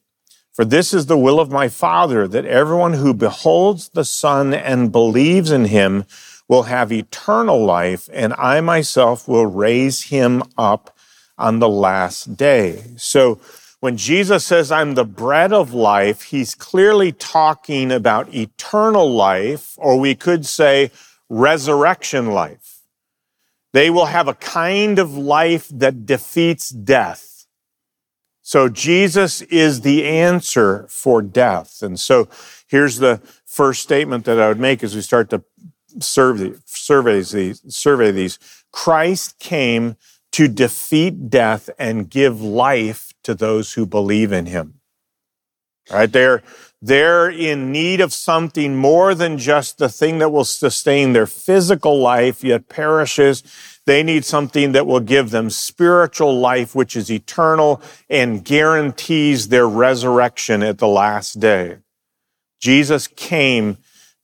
For 0.53 0.65
this 0.65 0.93
is 0.93 1.07
the 1.07 1.17
will 1.17 1.39
of 1.39 1.49
my 1.49 1.69
Father, 1.69 2.27
that 2.27 2.45
everyone 2.45 2.95
who 2.95 3.15
beholds 3.15 3.91
the 3.91 4.05
Son 4.05 4.53
and 4.53 4.91
believes 4.91 5.53
in 5.53 5.67
him 5.67 6.07
will 6.49 6.65
have 6.65 6.91
eternal 6.91 7.65
life, 7.65 8.09
and 8.13 8.35
I 8.37 8.61
myself 8.61 9.29
will 9.29 9.47
raise 9.47 10.07
him 10.07 10.43
up 10.59 10.93
on 11.39 11.61
the 11.61 11.69
last 11.69 12.37
day. 12.37 12.83
So 12.97 13.39
when 13.79 13.97
Jesus 13.97 14.45
says, 14.45 14.73
I'm 14.73 14.97
the 14.97 15.05
bread 15.05 15.53
of 15.53 15.73
life, 15.73 16.23
he's 16.23 16.57
clearly 16.57 17.13
talking 17.13 17.93
about 17.93 18.35
eternal 18.35 19.09
life, 19.09 19.75
or 19.77 20.01
we 20.01 20.17
could 20.17 20.45
say, 20.45 20.91
resurrection 21.33 22.27
life. 22.27 22.83
They 23.73 23.89
will 23.89 24.07
have 24.07 24.29
a 24.29 24.35
kind 24.35 24.99
of 24.99 25.17
life 25.17 25.69
that 25.73 26.05
defeats 26.05 26.69
death. 26.69 27.47
So 28.43 28.69
Jesus 28.69 29.41
is 29.41 29.81
the 29.81 30.05
answer 30.07 30.87
for 30.91 31.23
death. 31.23 31.81
And 31.81 31.99
so 31.99 32.29
here's 32.69 32.99
the 32.99 33.23
first 33.47 33.83
statement 33.83 34.27
that 34.27 34.39
I 34.39 34.49
would 34.49 34.61
make 34.61 34.85
as 34.85 34.95
we 34.95 35.01
start 35.01 35.31
to 35.31 35.43
survey 36.01 36.53
these, 37.23 37.63
survey 37.75 38.11
these. 38.11 38.39
Christ 38.71 39.39
came 39.39 39.97
to 40.33 40.49
defeat 40.49 41.31
death 41.31 41.71
and 41.79 42.11
give 42.11 42.43
life 42.43 43.15
to 43.23 43.35
those 43.35 43.73
who 43.73 43.87
believe 43.87 44.33
in 44.33 44.47
him. 44.47 44.82
Right, 45.91 46.11
they're, 46.11 46.43
they're 46.81 47.29
in 47.29 47.73
need 47.73 48.01
of 48.01 48.13
something 48.13 48.77
more 48.77 49.15
than 49.15 49.39
just 49.39 49.79
the 49.79 49.89
thing 49.89 50.19
that 50.19 50.31
will 50.31 50.45
sustain 50.45 51.13
their 51.13 51.27
physical 51.27 52.01
life, 52.01 52.45
yet 52.45 52.69
perishes. 52.69 53.43
They 53.85 54.03
need 54.03 54.25
something 54.25 54.73
that 54.73 54.87
will 54.87 55.01
give 55.01 55.31
them 55.31 55.51
spiritual 55.51 56.39
life, 56.39 56.75
which 56.75 56.95
is 56.95 57.11
eternal 57.11 57.83
and 58.09 58.45
guarantees 58.45 59.49
their 59.49 59.69
resurrection 59.69 60.63
at 60.63 60.79
the 60.79 60.87
last 60.89 61.41
day. 61.41 61.79
Jesus 62.61 63.09
came 63.09 63.79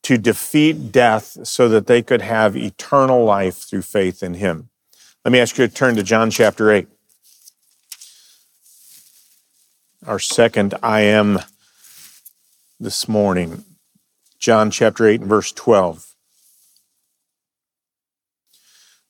to 0.04 0.16
defeat 0.16 0.92
death 0.92 1.38
so 1.42 1.68
that 1.68 1.88
they 1.88 2.02
could 2.02 2.22
have 2.22 2.56
eternal 2.56 3.24
life 3.24 3.56
through 3.56 3.82
faith 3.82 4.22
in 4.22 4.34
him. 4.34 4.70
Let 5.24 5.32
me 5.32 5.40
ask 5.40 5.58
you 5.58 5.66
to 5.66 5.74
turn 5.74 5.96
to 5.96 6.02
John 6.04 6.30
chapter 6.30 6.70
8. 6.70 6.88
Our 10.08 10.18
second 10.18 10.72
I 10.82 11.02
am 11.02 11.40
this 12.80 13.08
morning. 13.08 13.66
John 14.38 14.70
chapter 14.70 15.06
8 15.06 15.20
and 15.20 15.28
verse 15.28 15.52
12. 15.52 16.14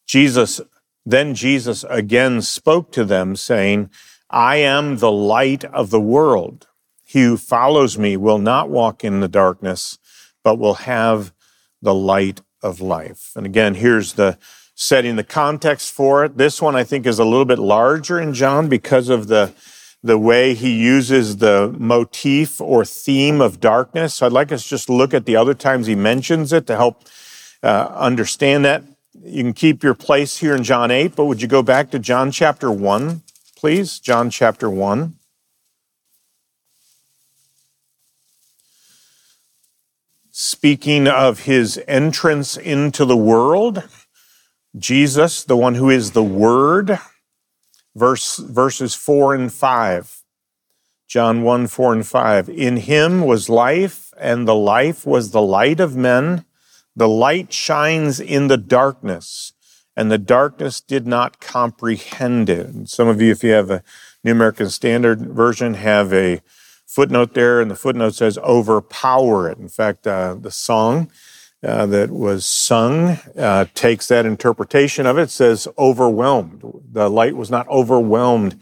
Jesus, 0.08 0.60
then 1.06 1.36
Jesus 1.36 1.84
again 1.88 2.42
spoke 2.42 2.90
to 2.90 3.04
them, 3.04 3.36
saying, 3.36 3.90
I 4.28 4.56
am 4.56 4.96
the 4.96 5.12
light 5.12 5.64
of 5.66 5.90
the 5.90 6.00
world. 6.00 6.66
He 7.04 7.22
who 7.22 7.36
follows 7.36 7.96
me 7.96 8.16
will 8.16 8.38
not 8.40 8.68
walk 8.68 9.04
in 9.04 9.20
the 9.20 9.28
darkness, 9.28 9.98
but 10.42 10.58
will 10.58 10.74
have 10.74 11.32
the 11.80 11.94
light 11.94 12.40
of 12.60 12.80
life. 12.80 13.30
And 13.36 13.46
again, 13.46 13.76
here's 13.76 14.14
the 14.14 14.36
setting 14.74 15.14
the 15.14 15.22
context 15.22 15.92
for 15.92 16.24
it. 16.24 16.38
This 16.38 16.60
one 16.60 16.74
I 16.74 16.82
think 16.82 17.06
is 17.06 17.20
a 17.20 17.24
little 17.24 17.44
bit 17.44 17.60
larger 17.60 18.18
in 18.18 18.34
John 18.34 18.68
because 18.68 19.08
of 19.08 19.28
the 19.28 19.52
the 20.02 20.18
way 20.18 20.54
he 20.54 20.70
uses 20.70 21.38
the 21.38 21.74
motif 21.78 22.60
or 22.60 22.84
theme 22.84 23.40
of 23.40 23.60
darkness. 23.60 24.14
So 24.14 24.26
I'd 24.26 24.32
like 24.32 24.52
us 24.52 24.66
just 24.66 24.88
look 24.88 25.12
at 25.12 25.26
the 25.26 25.36
other 25.36 25.54
times 25.54 25.86
he 25.86 25.94
mentions 25.94 26.52
it 26.52 26.66
to 26.68 26.76
help 26.76 27.04
uh, 27.62 27.92
understand 27.94 28.64
that. 28.64 28.84
You 29.20 29.42
can 29.42 29.52
keep 29.52 29.82
your 29.82 29.94
place 29.94 30.38
here 30.38 30.54
in 30.54 30.62
John 30.62 30.90
8, 30.90 31.16
but 31.16 31.24
would 31.24 31.42
you 31.42 31.48
go 31.48 31.62
back 31.62 31.90
to 31.90 31.98
John 31.98 32.30
chapter 32.30 32.70
1, 32.70 33.22
please? 33.56 33.98
John 33.98 34.30
chapter 34.30 34.70
1. 34.70 35.14
Speaking 40.30 41.08
of 41.08 41.40
his 41.40 41.82
entrance 41.88 42.56
into 42.56 43.04
the 43.04 43.16
world, 43.16 43.82
Jesus, 44.76 45.42
the 45.42 45.56
one 45.56 45.74
who 45.74 45.90
is 45.90 46.12
the 46.12 46.22
Word, 46.22 47.00
verse, 47.98 48.36
verses 48.38 48.94
4 48.94 49.34
and 49.34 49.52
5. 49.52 50.22
John 51.06 51.42
1, 51.42 51.66
4 51.66 51.92
and 51.94 52.06
5. 52.06 52.48
In 52.50 52.76
him 52.76 53.22
was 53.22 53.48
life, 53.48 54.12
and 54.18 54.46
the 54.46 54.54
life 54.54 55.06
was 55.06 55.30
the 55.30 55.42
light 55.42 55.80
of 55.80 55.96
men. 55.96 56.44
The 56.94 57.08
light 57.08 57.52
shines 57.52 58.20
in 58.20 58.48
the 58.48 58.56
darkness, 58.56 59.52
and 59.96 60.10
the 60.10 60.18
darkness 60.18 60.80
did 60.80 61.06
not 61.06 61.40
comprehend 61.40 62.50
it. 62.50 62.66
And 62.66 62.88
some 62.88 63.08
of 63.08 63.22
you, 63.22 63.30
if 63.30 63.42
you 63.42 63.52
have 63.52 63.70
a 63.70 63.82
New 64.22 64.32
American 64.32 64.68
Standard 64.68 65.20
Version, 65.20 65.74
have 65.74 66.12
a 66.12 66.42
footnote 66.86 67.34
there, 67.34 67.60
and 67.60 67.70
the 67.70 67.76
footnote 67.76 68.14
says 68.14 68.36
overpower 68.38 69.48
it. 69.48 69.58
In 69.58 69.68
fact, 69.68 70.06
uh, 70.06 70.34
the 70.34 70.50
song 70.50 71.10
uh, 71.62 71.86
that 71.86 72.10
was 72.10 72.46
sung 72.46 73.18
uh, 73.36 73.66
takes 73.74 74.06
that 74.08 74.26
interpretation 74.26 75.06
of 75.06 75.18
it, 75.18 75.30
says 75.30 75.66
overwhelmed. 75.76 76.62
The 76.90 77.10
light 77.10 77.36
was 77.36 77.50
not 77.50 77.66
overwhelmed 77.68 78.60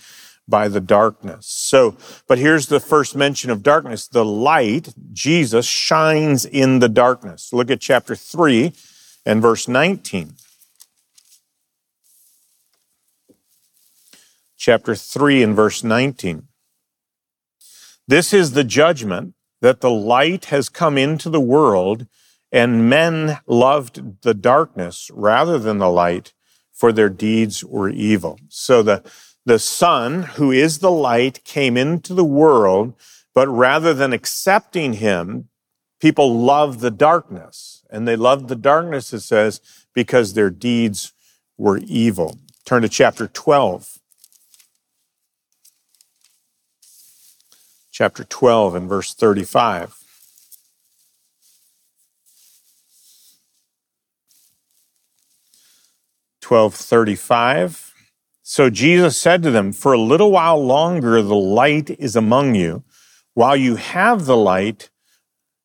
by 0.48 0.68
the 0.68 0.80
darkness. 0.80 1.46
So, 1.46 1.96
but 2.26 2.38
here's 2.38 2.68
the 2.68 2.80
first 2.80 3.16
mention 3.16 3.50
of 3.50 3.62
darkness. 3.62 4.06
The 4.06 4.24
light, 4.24 4.94
Jesus, 5.12 5.66
shines 5.66 6.44
in 6.44 6.78
the 6.78 6.88
darkness. 6.88 7.52
Look 7.52 7.70
at 7.70 7.80
chapter 7.80 8.14
3 8.14 8.72
and 9.24 9.42
verse 9.42 9.66
19. 9.68 10.34
Chapter 14.56 14.94
3 14.94 15.42
and 15.42 15.54
verse 15.54 15.84
19. 15.84 16.48
This 18.08 18.32
is 18.32 18.52
the 18.52 18.64
judgment 18.64 19.34
that 19.60 19.80
the 19.80 19.90
light 19.90 20.46
has 20.46 20.68
come 20.68 20.96
into 20.96 21.28
the 21.28 21.40
world 21.40 22.06
and 22.52 22.88
men 22.88 23.38
loved 23.46 24.22
the 24.22 24.34
darkness 24.34 25.10
rather 25.12 25.58
than 25.58 25.78
the 25.78 25.90
light, 25.90 26.32
for 26.72 26.92
their 26.92 27.08
deeds 27.08 27.64
were 27.64 27.88
evil. 27.88 28.38
So 28.48 28.82
the, 28.82 29.02
the 29.44 29.58
Son, 29.58 30.22
who 30.22 30.50
is 30.50 30.78
the 30.78 30.90
light, 30.90 31.44
came 31.44 31.76
into 31.76 32.14
the 32.14 32.24
world, 32.24 32.94
but 33.34 33.48
rather 33.48 33.94
than 33.94 34.12
accepting 34.12 34.94
him, 34.94 35.48
people 36.00 36.38
loved 36.38 36.80
the 36.80 36.90
darkness. 36.90 37.84
And 37.90 38.06
they 38.06 38.16
loved 38.16 38.48
the 38.48 38.56
darkness, 38.56 39.12
it 39.12 39.20
says, 39.20 39.60
because 39.94 40.34
their 40.34 40.50
deeds 40.50 41.12
were 41.56 41.78
evil. 41.78 42.38
Turn 42.64 42.82
to 42.82 42.88
chapter 42.88 43.26
12. 43.28 43.98
Chapter 47.90 48.24
12 48.24 48.74
and 48.74 48.88
verse 48.88 49.14
35. 49.14 50.05
1235. 56.48 57.94
So 58.42 58.70
Jesus 58.70 59.20
said 59.20 59.42
to 59.42 59.50
them, 59.50 59.72
For 59.72 59.92
a 59.92 60.00
little 60.00 60.30
while 60.30 60.64
longer 60.64 61.20
the 61.20 61.34
light 61.34 61.90
is 61.90 62.14
among 62.14 62.54
you. 62.54 62.84
While 63.34 63.56
you 63.56 63.76
have 63.76 64.26
the 64.26 64.36
light, 64.36 64.90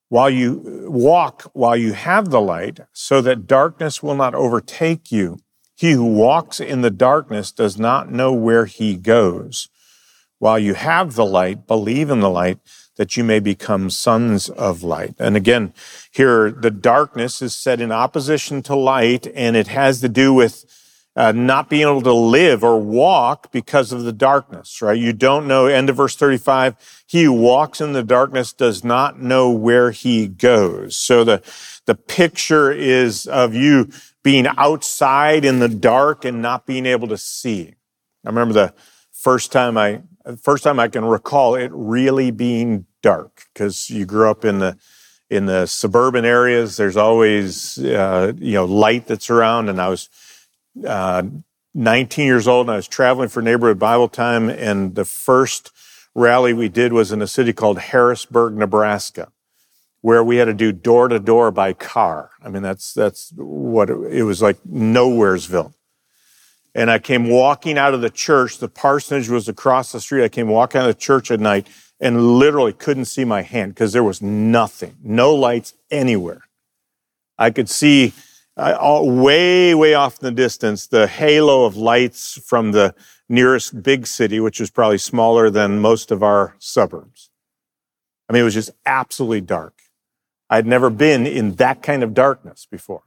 while 0.09 0.29
you 0.29 0.87
walk, 0.89 1.43
while 1.53 1.77
you 1.77 1.93
have 1.93 2.31
the 2.31 2.41
light, 2.41 2.79
so 2.91 3.21
that 3.21 3.47
darkness 3.47 4.01
will 4.01 4.15
not 4.15 4.33
overtake 4.33 5.11
you. 5.11 5.37
He 5.75 5.91
who 5.91 6.05
walks 6.05 6.59
in 6.59 6.81
the 6.81 6.89
darkness 6.89 7.51
does 7.51 7.77
not 7.77 8.11
know 8.11 8.33
where 8.33 8.65
he 8.65 8.95
goes. 8.95 9.69
While 10.39 10.59
you 10.59 10.73
have 10.73 11.13
the 11.13 11.25
light, 11.25 11.67
believe 11.67 12.09
in 12.09 12.19
the 12.19 12.29
light 12.29 12.59
that 13.01 13.17
you 13.17 13.23
may 13.23 13.39
become 13.39 13.89
sons 13.89 14.47
of 14.49 14.83
light. 14.83 15.15
And 15.17 15.35
again, 15.35 15.73
here 16.11 16.51
the 16.51 16.69
darkness 16.69 17.41
is 17.41 17.55
set 17.55 17.81
in 17.81 17.91
opposition 17.91 18.61
to 18.61 18.75
light, 18.75 19.25
and 19.33 19.55
it 19.55 19.69
has 19.69 20.01
to 20.01 20.07
do 20.07 20.35
with 20.35 20.65
uh, 21.15 21.31
not 21.31 21.67
being 21.67 21.87
able 21.87 22.03
to 22.03 22.13
live 22.13 22.63
or 22.63 22.79
walk 22.79 23.51
because 23.51 23.91
of 23.91 24.03
the 24.03 24.11
darkness, 24.11 24.83
right? 24.83 24.99
You 24.99 25.13
don't 25.13 25.47
know, 25.47 25.65
end 25.65 25.89
of 25.89 25.95
verse 25.95 26.15
35, 26.15 26.75
he 27.07 27.23
who 27.23 27.33
walks 27.33 27.81
in 27.81 27.93
the 27.93 28.03
darkness 28.03 28.53
does 28.53 28.83
not 28.83 29.19
know 29.19 29.49
where 29.49 29.89
he 29.89 30.27
goes. 30.27 30.95
So 30.95 31.23
the, 31.23 31.41
the 31.87 31.95
picture 31.95 32.71
is 32.71 33.25
of 33.25 33.55
you 33.55 33.89
being 34.21 34.45
outside 34.57 35.43
in 35.43 35.57
the 35.57 35.69
dark 35.69 36.23
and 36.23 36.39
not 36.39 36.67
being 36.67 36.85
able 36.85 37.07
to 37.07 37.17
see. 37.17 37.73
I 38.23 38.29
remember 38.29 38.53
the 38.53 38.75
first 39.11 39.51
time 39.51 39.75
I, 39.75 40.03
first 40.39 40.63
time 40.63 40.79
I 40.79 40.87
can 40.87 41.03
recall 41.03 41.55
it 41.55 41.71
really 41.73 42.29
being 42.29 42.85
dark 43.01 43.45
because 43.53 43.89
you 43.89 44.05
grew 44.05 44.29
up 44.29 44.45
in 44.45 44.59
the 44.59 44.77
in 45.29 45.45
the 45.45 45.65
suburban 45.65 46.25
areas. 46.25 46.77
There's 46.77 46.97
always 46.97 47.79
uh, 47.79 48.33
you 48.37 48.53
know 48.53 48.65
light 48.65 49.07
that's 49.07 49.29
around, 49.29 49.69
and 49.69 49.81
I 49.81 49.89
was 49.89 50.09
uh, 50.85 51.23
19 51.73 52.25
years 52.25 52.47
old, 52.47 52.67
and 52.67 52.73
I 52.73 52.75
was 52.75 52.87
traveling 52.87 53.29
for 53.29 53.41
neighborhood 53.41 53.79
Bible 53.79 54.09
time, 54.09 54.49
and 54.49 54.95
the 54.95 55.05
first 55.05 55.71
rally 56.13 56.53
we 56.53 56.69
did 56.69 56.93
was 56.93 57.11
in 57.11 57.21
a 57.21 57.27
city 57.27 57.53
called 57.53 57.79
Harrisburg, 57.79 58.55
Nebraska, 58.55 59.31
where 60.01 60.23
we 60.23 60.37
had 60.37 60.45
to 60.45 60.53
do 60.53 60.71
door 60.73 61.07
to 61.07 61.19
door 61.19 61.49
by 61.49 61.73
car. 61.73 62.31
I 62.43 62.49
mean, 62.49 62.61
that's 62.61 62.93
that's 62.93 63.31
what 63.35 63.89
it, 63.89 63.97
it 64.11 64.23
was 64.23 64.41
like 64.41 64.61
nowheresville. 64.69 65.73
And 66.73 66.89
I 66.89 66.99
came 66.99 67.29
walking 67.29 67.77
out 67.77 67.93
of 67.93 67.99
the 67.99 68.09
church. 68.09 68.57
The 68.57 68.69
parsonage 68.69 69.27
was 69.27 69.49
across 69.49 69.91
the 69.91 69.99
street. 69.99 70.23
I 70.23 70.29
came 70.29 70.47
walking 70.47 70.79
out 70.79 70.89
of 70.89 70.95
the 70.95 71.01
church 71.01 71.29
at 71.29 71.39
night 71.39 71.67
and 72.01 72.39
literally 72.39 72.73
couldn't 72.73 73.05
see 73.05 73.23
my 73.23 73.43
hand 73.43 73.75
because 73.75 73.93
there 73.93 74.03
was 74.03 74.21
nothing, 74.21 74.97
no 75.03 75.33
lights 75.33 75.75
anywhere. 75.91 76.41
I 77.37 77.51
could 77.51 77.69
see 77.69 78.13
uh, 78.57 78.75
all, 78.79 79.09
way, 79.09 79.73
way 79.75 79.93
off 79.93 80.19
in 80.21 80.25
the 80.25 80.31
distance 80.31 80.87
the 80.87 81.07
halo 81.07 81.65
of 81.65 81.77
lights 81.77 82.41
from 82.43 82.71
the 82.71 82.95
nearest 83.29 83.81
big 83.83 84.07
city, 84.07 84.39
which 84.39 84.59
was 84.59 84.71
probably 84.71 84.97
smaller 84.97 85.49
than 85.49 85.79
most 85.79 86.11
of 86.11 86.23
our 86.23 86.55
suburbs. 86.59 87.29
I 88.27 88.33
mean, 88.33 88.41
it 88.41 88.45
was 88.45 88.55
just 88.55 88.71
absolutely 88.85 89.41
dark. 89.41 89.81
I'd 90.49 90.67
never 90.67 90.89
been 90.89 91.25
in 91.25 91.55
that 91.55 91.81
kind 91.81 92.03
of 92.03 92.13
darkness 92.13 92.67
before. 92.69 93.03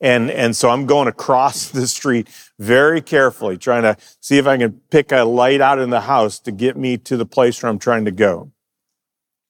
And, 0.00 0.30
and 0.30 0.56
so 0.56 0.70
I'm 0.70 0.86
going 0.86 1.08
across 1.08 1.68
the 1.70 1.86
street 1.86 2.28
very 2.58 3.00
carefully, 3.00 3.58
trying 3.58 3.82
to 3.82 3.96
see 4.20 4.38
if 4.38 4.46
I 4.46 4.56
can 4.56 4.80
pick 4.90 5.12
a 5.12 5.24
light 5.24 5.60
out 5.60 5.78
in 5.78 5.90
the 5.90 6.02
house 6.02 6.38
to 6.40 6.52
get 6.52 6.76
me 6.76 6.96
to 6.98 7.16
the 7.16 7.26
place 7.26 7.62
where 7.62 7.70
I'm 7.70 7.78
trying 7.78 8.04
to 8.06 8.10
go. 8.10 8.50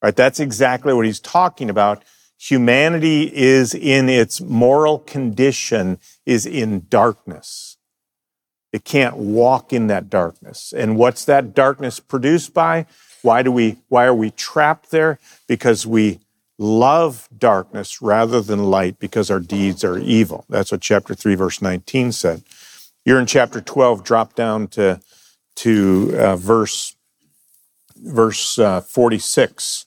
Right? 0.03 0.17
That's 0.17 0.41
exactly 0.41 0.95
what 0.95 1.07
he's 1.07 1.21
talking 1.21 1.69
about. 1.71 2.03
Humanity 2.39 3.31
is 3.35 3.75
in 3.75 4.09
its 4.09 4.41
moral 4.41 4.99
condition, 4.99 5.99
is 6.25 6.47
in 6.47 6.87
darkness. 6.89 7.77
It 8.73 8.85
can't 8.85 9.17
walk 9.17 9.73
in 9.73 9.89
that 9.89 10.09
darkness. 10.09 10.73
And 10.75 10.97
what's 10.97 11.25
that 11.27 11.55
darkness 11.55 12.01
produced 12.01 12.55
by? 12.55 12.87
Why 13.23 13.43
do 13.43 13.53
we, 13.53 13.79
why 13.89 14.07
are 14.07 14.15
we 14.15 14.31
trapped 14.31 14.91
there? 14.91 15.19
Because 15.47 15.87
we 15.87 16.21
love 16.61 17.27
darkness 17.37 18.03
rather 18.03 18.43
than 18.43 18.71
light 18.71 18.99
because 18.99 19.31
our 19.31 19.41
deeds 19.41 19.83
are 19.83 19.99
evil. 19.99 20.45
That's 20.51 20.71
what 20.71 20.83
chapter 20.83 21.15
3 21.15 21.35
verse 21.35 21.63
19 21.63 22.13
said. 22.13 22.43
You're 23.05 23.19
in 23.19 23.25
chapter 23.25 23.63
12, 23.63 24.05
drop 24.05 24.35
down 24.35 24.69
to, 24.69 25.01
to 25.57 26.15
uh, 26.19 26.37
verse, 26.37 26.95
verse 27.97 28.59
uh, 28.59 28.83
46. 28.83 29.87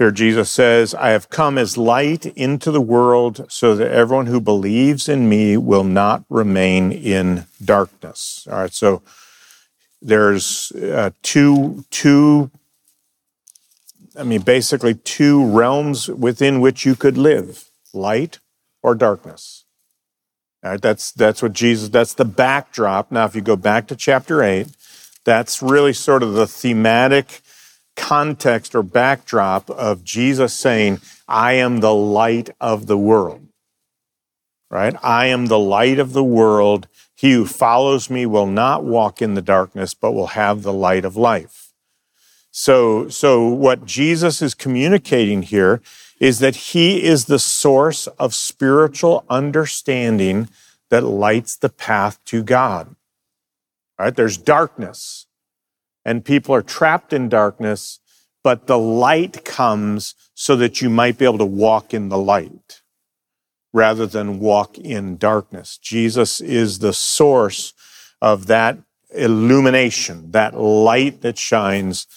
Here, 0.00 0.10
Jesus 0.10 0.50
says, 0.50 0.94
I 0.94 1.10
have 1.10 1.30
come 1.30 1.58
as 1.58 1.76
light 1.76 2.26
into 2.26 2.72
the 2.72 2.80
world 2.80 3.46
so 3.48 3.76
that 3.76 3.92
everyone 3.92 4.26
who 4.26 4.40
believes 4.40 5.08
in 5.08 5.28
me 5.28 5.56
will 5.56 5.84
not 5.84 6.24
remain 6.28 6.90
in 6.90 7.46
darkness. 7.64 8.46
All 8.50 8.58
right, 8.58 8.74
so 8.74 9.02
there's 10.02 10.72
uh, 10.72 11.10
two, 11.22 11.84
two, 11.90 12.50
I 14.16 14.22
mean, 14.22 14.42
basically 14.42 14.94
two 14.94 15.44
realms 15.44 16.08
within 16.08 16.60
which 16.60 16.84
you 16.86 16.94
could 16.96 17.18
live 17.18 17.70
light 17.92 18.38
or 18.82 18.94
darkness. 18.94 19.64
All 20.64 20.72
right, 20.72 20.82
that's, 20.82 21.12
that's 21.12 21.40
what 21.40 21.52
Jesus, 21.52 21.88
that's 21.88 22.14
the 22.14 22.24
backdrop. 22.24 23.12
Now, 23.12 23.24
if 23.24 23.34
you 23.34 23.40
go 23.40 23.56
back 23.56 23.86
to 23.88 23.96
chapter 23.96 24.42
8, 24.42 24.66
that's 25.24 25.62
really 25.62 25.92
sort 25.92 26.22
of 26.22 26.32
the 26.32 26.46
thematic 26.46 27.42
context 27.96 28.74
or 28.74 28.82
backdrop 28.82 29.70
of 29.70 30.04
Jesus 30.04 30.54
saying, 30.54 31.00
I 31.26 31.54
am 31.54 31.78
the 31.78 31.94
light 31.94 32.50
of 32.60 32.86
the 32.86 32.98
world. 32.98 33.46
Right? 34.70 34.94
I 35.02 35.26
am 35.26 35.46
the 35.46 35.58
light 35.58 35.98
of 35.98 36.12
the 36.12 36.24
world. 36.24 36.88
He 37.14 37.32
who 37.32 37.46
follows 37.46 38.10
me 38.10 38.26
will 38.26 38.46
not 38.46 38.84
walk 38.84 39.22
in 39.22 39.34
the 39.34 39.42
darkness, 39.42 39.94
but 39.94 40.12
will 40.12 40.28
have 40.28 40.62
the 40.62 40.72
light 40.72 41.04
of 41.04 41.16
life. 41.16 41.67
So, 42.60 43.08
so 43.08 43.46
what 43.46 43.86
Jesus 43.86 44.42
is 44.42 44.52
communicating 44.52 45.42
here 45.42 45.80
is 46.18 46.40
that 46.40 46.56
he 46.56 47.04
is 47.04 47.26
the 47.26 47.38
source 47.38 48.08
of 48.18 48.34
spiritual 48.34 49.24
understanding 49.30 50.48
that 50.90 51.04
lights 51.04 51.54
the 51.54 51.68
path 51.68 52.18
to 52.24 52.42
God. 52.42 52.96
Right? 53.96 54.12
There's 54.12 54.36
darkness 54.36 55.26
and 56.04 56.24
people 56.24 56.52
are 56.52 56.62
trapped 56.62 57.12
in 57.12 57.28
darkness, 57.28 58.00
but 58.42 58.66
the 58.66 58.78
light 58.78 59.44
comes 59.44 60.16
so 60.34 60.56
that 60.56 60.82
you 60.82 60.90
might 60.90 61.16
be 61.16 61.26
able 61.26 61.38
to 61.38 61.44
walk 61.44 61.94
in 61.94 62.08
the 62.08 62.18
light 62.18 62.82
rather 63.72 64.04
than 64.04 64.40
walk 64.40 64.76
in 64.76 65.16
darkness. 65.16 65.78
Jesus 65.78 66.40
is 66.40 66.80
the 66.80 66.92
source 66.92 67.72
of 68.20 68.48
that 68.48 68.78
illumination, 69.14 70.32
that 70.32 70.58
light 70.58 71.20
that 71.20 71.38
shines 71.38 72.08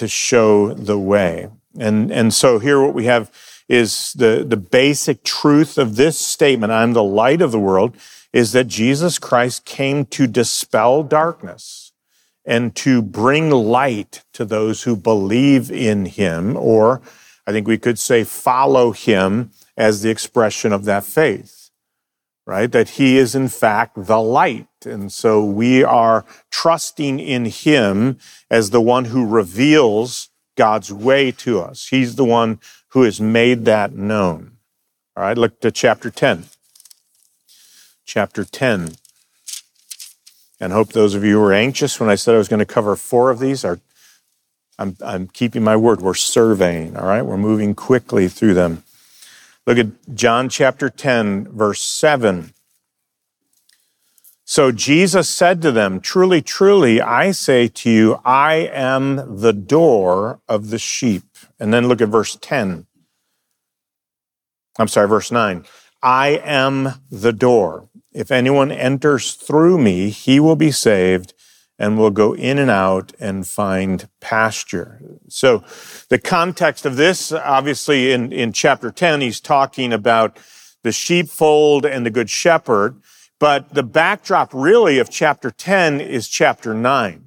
to 0.00 0.08
show 0.08 0.72
the 0.72 0.98
way. 0.98 1.50
And, 1.78 2.10
and 2.10 2.32
so 2.32 2.58
here 2.58 2.80
what 2.80 2.94
we 2.94 3.04
have 3.04 3.30
is 3.68 4.14
the, 4.14 4.46
the 4.48 4.56
basic 4.56 5.22
truth 5.24 5.76
of 5.76 5.96
this 5.96 6.18
statement, 6.18 6.72
I'm 6.72 6.94
the 6.94 7.04
light 7.04 7.42
of 7.42 7.52
the 7.52 7.60
world, 7.60 7.94
is 8.32 8.52
that 8.52 8.66
Jesus 8.66 9.18
Christ 9.18 9.66
came 9.66 10.06
to 10.06 10.26
dispel 10.26 11.02
darkness 11.02 11.92
and 12.46 12.74
to 12.76 13.02
bring 13.02 13.50
light 13.50 14.24
to 14.32 14.46
those 14.46 14.84
who 14.84 14.96
believe 14.96 15.70
in 15.70 16.06
him, 16.06 16.56
or 16.56 17.02
I 17.46 17.52
think 17.52 17.68
we 17.68 17.76
could 17.76 17.98
say 17.98 18.24
follow 18.24 18.92
him 18.92 19.50
as 19.76 20.00
the 20.00 20.08
expression 20.08 20.72
of 20.72 20.86
that 20.86 21.04
faith, 21.04 21.59
right? 22.46 22.70
That 22.70 22.90
he 22.90 23.16
is 23.16 23.34
in 23.34 23.48
fact 23.48 24.06
the 24.06 24.20
light. 24.20 24.66
And 24.84 25.12
so 25.12 25.44
we 25.44 25.84
are 25.84 26.24
trusting 26.50 27.20
in 27.20 27.46
him 27.46 28.18
as 28.50 28.70
the 28.70 28.80
one 28.80 29.06
who 29.06 29.26
reveals 29.26 30.30
God's 30.56 30.92
way 30.92 31.30
to 31.32 31.60
us. 31.60 31.88
He's 31.88 32.16
the 32.16 32.24
one 32.24 32.60
who 32.88 33.02
has 33.02 33.20
made 33.20 33.64
that 33.66 33.92
known. 33.94 34.56
All 35.16 35.22
right, 35.24 35.38
look 35.38 35.60
to 35.60 35.70
chapter 35.70 36.10
10. 36.10 36.44
Chapter 38.04 38.44
10 38.44 38.96
and 40.60 40.72
hope 40.72 40.92
those 40.92 41.14
of 41.14 41.24
you 41.24 41.36
who 41.36 41.40
were 41.40 41.54
anxious 41.54 41.98
when 41.98 42.10
I 42.10 42.14
said 42.14 42.34
I 42.34 42.38
was 42.38 42.48
going 42.48 42.58
to 42.58 42.66
cover 42.66 42.94
four 42.94 43.30
of 43.30 43.38
these 43.38 43.64
are 43.64 43.80
I'm, 44.78 44.96
I'm 45.04 45.28
keeping 45.28 45.62
my 45.62 45.76
word. 45.76 46.00
We're 46.00 46.14
surveying, 46.14 46.96
all 46.96 47.06
right? 47.06 47.20
We're 47.20 47.36
moving 47.36 47.74
quickly 47.74 48.28
through 48.28 48.54
them. 48.54 48.82
Look 49.66 49.78
at 49.78 50.14
John 50.14 50.48
chapter 50.48 50.88
10, 50.88 51.48
verse 51.52 51.82
7. 51.82 52.52
So 54.44 54.72
Jesus 54.72 55.28
said 55.28 55.62
to 55.62 55.70
them, 55.70 56.00
Truly, 56.00 56.42
truly, 56.42 57.00
I 57.00 57.30
say 57.30 57.68
to 57.68 57.90
you, 57.90 58.18
I 58.24 58.68
am 58.72 59.40
the 59.40 59.52
door 59.52 60.40
of 60.48 60.70
the 60.70 60.78
sheep. 60.78 61.22
And 61.60 61.72
then 61.72 61.86
look 61.86 62.00
at 62.00 62.08
verse 62.08 62.36
10. 62.40 62.86
I'm 64.78 64.88
sorry, 64.88 65.06
verse 65.06 65.30
9. 65.30 65.64
I 66.02 66.40
am 66.42 66.94
the 67.10 67.32
door. 67.32 67.88
If 68.12 68.32
anyone 68.32 68.72
enters 68.72 69.34
through 69.34 69.78
me, 69.78 70.10
he 70.10 70.40
will 70.40 70.56
be 70.56 70.72
saved 70.72 71.34
and 71.80 71.96
will 71.96 72.10
go 72.10 72.34
in 72.34 72.58
and 72.58 72.70
out 72.70 73.14
and 73.18 73.48
find 73.48 74.06
pasture. 74.20 75.00
So 75.28 75.64
the 76.10 76.18
context 76.18 76.84
of 76.84 76.96
this, 76.96 77.32
obviously 77.32 78.12
in, 78.12 78.32
in 78.32 78.52
chapter 78.52 78.90
10, 78.90 79.22
he's 79.22 79.40
talking 79.40 79.90
about 79.90 80.36
the 80.82 80.92
sheepfold 80.92 81.86
and 81.86 82.04
the 82.04 82.10
good 82.10 82.28
shepherd. 82.28 83.00
But 83.38 83.72
the 83.72 83.82
backdrop 83.82 84.50
really 84.52 84.98
of 84.98 85.08
chapter 85.08 85.50
10 85.50 86.02
is 86.02 86.28
chapter 86.28 86.74
9. 86.74 87.24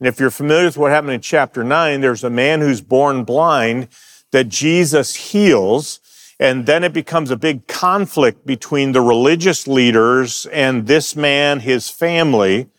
And 0.00 0.08
if 0.08 0.18
you're 0.18 0.30
familiar 0.30 0.64
with 0.64 0.78
what 0.78 0.92
happened 0.92 1.12
in 1.12 1.20
chapter 1.20 1.62
9, 1.62 2.00
there's 2.00 2.24
a 2.24 2.30
man 2.30 2.62
who's 2.62 2.80
born 2.80 3.24
blind 3.24 3.88
that 4.30 4.48
Jesus 4.48 5.14
heals. 5.14 6.00
And 6.40 6.64
then 6.64 6.84
it 6.84 6.94
becomes 6.94 7.30
a 7.30 7.36
big 7.36 7.66
conflict 7.66 8.46
between 8.46 8.92
the 8.92 9.02
religious 9.02 9.68
leaders 9.68 10.46
and 10.46 10.86
this 10.86 11.14
man, 11.14 11.60
his 11.60 11.90
family, 11.90 12.70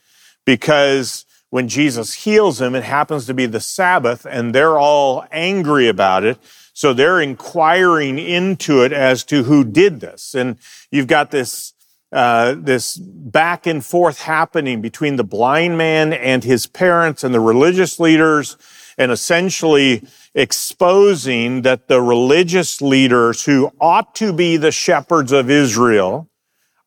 because 0.46 1.26
when 1.50 1.68
Jesus 1.68 2.14
heals 2.14 2.62
him, 2.62 2.76
it 2.76 2.84
happens 2.84 3.26
to 3.26 3.34
be 3.34 3.46
the 3.46 3.60
Sabbath 3.60 4.26
and 4.26 4.56
they're 4.56 4.80
all 4.80 5.26
angry 5.32 5.88
about 5.88 6.24
it. 6.24 6.38
So 6.74 6.94
they're 6.94 7.22
inquiring 7.22 8.18
into 8.18 8.84
it 8.84 8.94
as 8.94 9.24
to 9.26 9.44
who 9.44 9.64
did 9.64 10.00
this. 10.00 10.34
And 10.34 10.58
you've 10.90 11.08
got 11.08 11.30
this, 11.30 11.74
uh, 12.12 12.56
this 12.58 12.98
back 12.98 13.68
and 13.68 13.86
forth 13.86 14.22
happening 14.22 14.82
between 14.82 15.18
the 15.18 15.26
blind 15.26 15.78
man 15.78 16.14
and 16.14 16.44
his 16.44 16.68
parents 16.68 17.24
and 17.24 17.34
the 17.34 17.42
religious 17.42 18.00
leaders 18.00 18.58
and 18.98 19.12
essentially 19.12 20.08
exposing 20.34 21.64
that 21.64 21.88
the 21.90 22.02
religious 22.02 22.82
leaders 22.82 23.44
who 23.44 23.72
ought 23.82 24.16
to 24.16 24.32
be 24.32 24.56
the 24.56 24.72
shepherds 24.72 25.32
of 25.32 25.50
Israel 25.50 26.30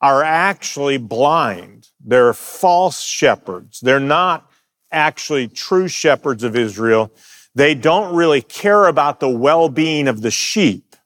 are 0.00 0.22
actually 0.22 0.96
blind. 0.96 1.83
They're 2.04 2.34
false 2.34 3.00
shepherds. 3.00 3.80
They're 3.80 3.98
not 3.98 4.50
actually 4.92 5.48
true 5.48 5.88
shepherds 5.88 6.44
of 6.44 6.54
Israel. 6.54 7.12
They 7.54 7.74
don't 7.74 8.14
really 8.14 8.42
care 8.42 8.86
about 8.86 9.20
the 9.20 9.28
well-being 9.28 10.06
of 10.06 10.20
the 10.20 10.30
sheep. 10.30 10.96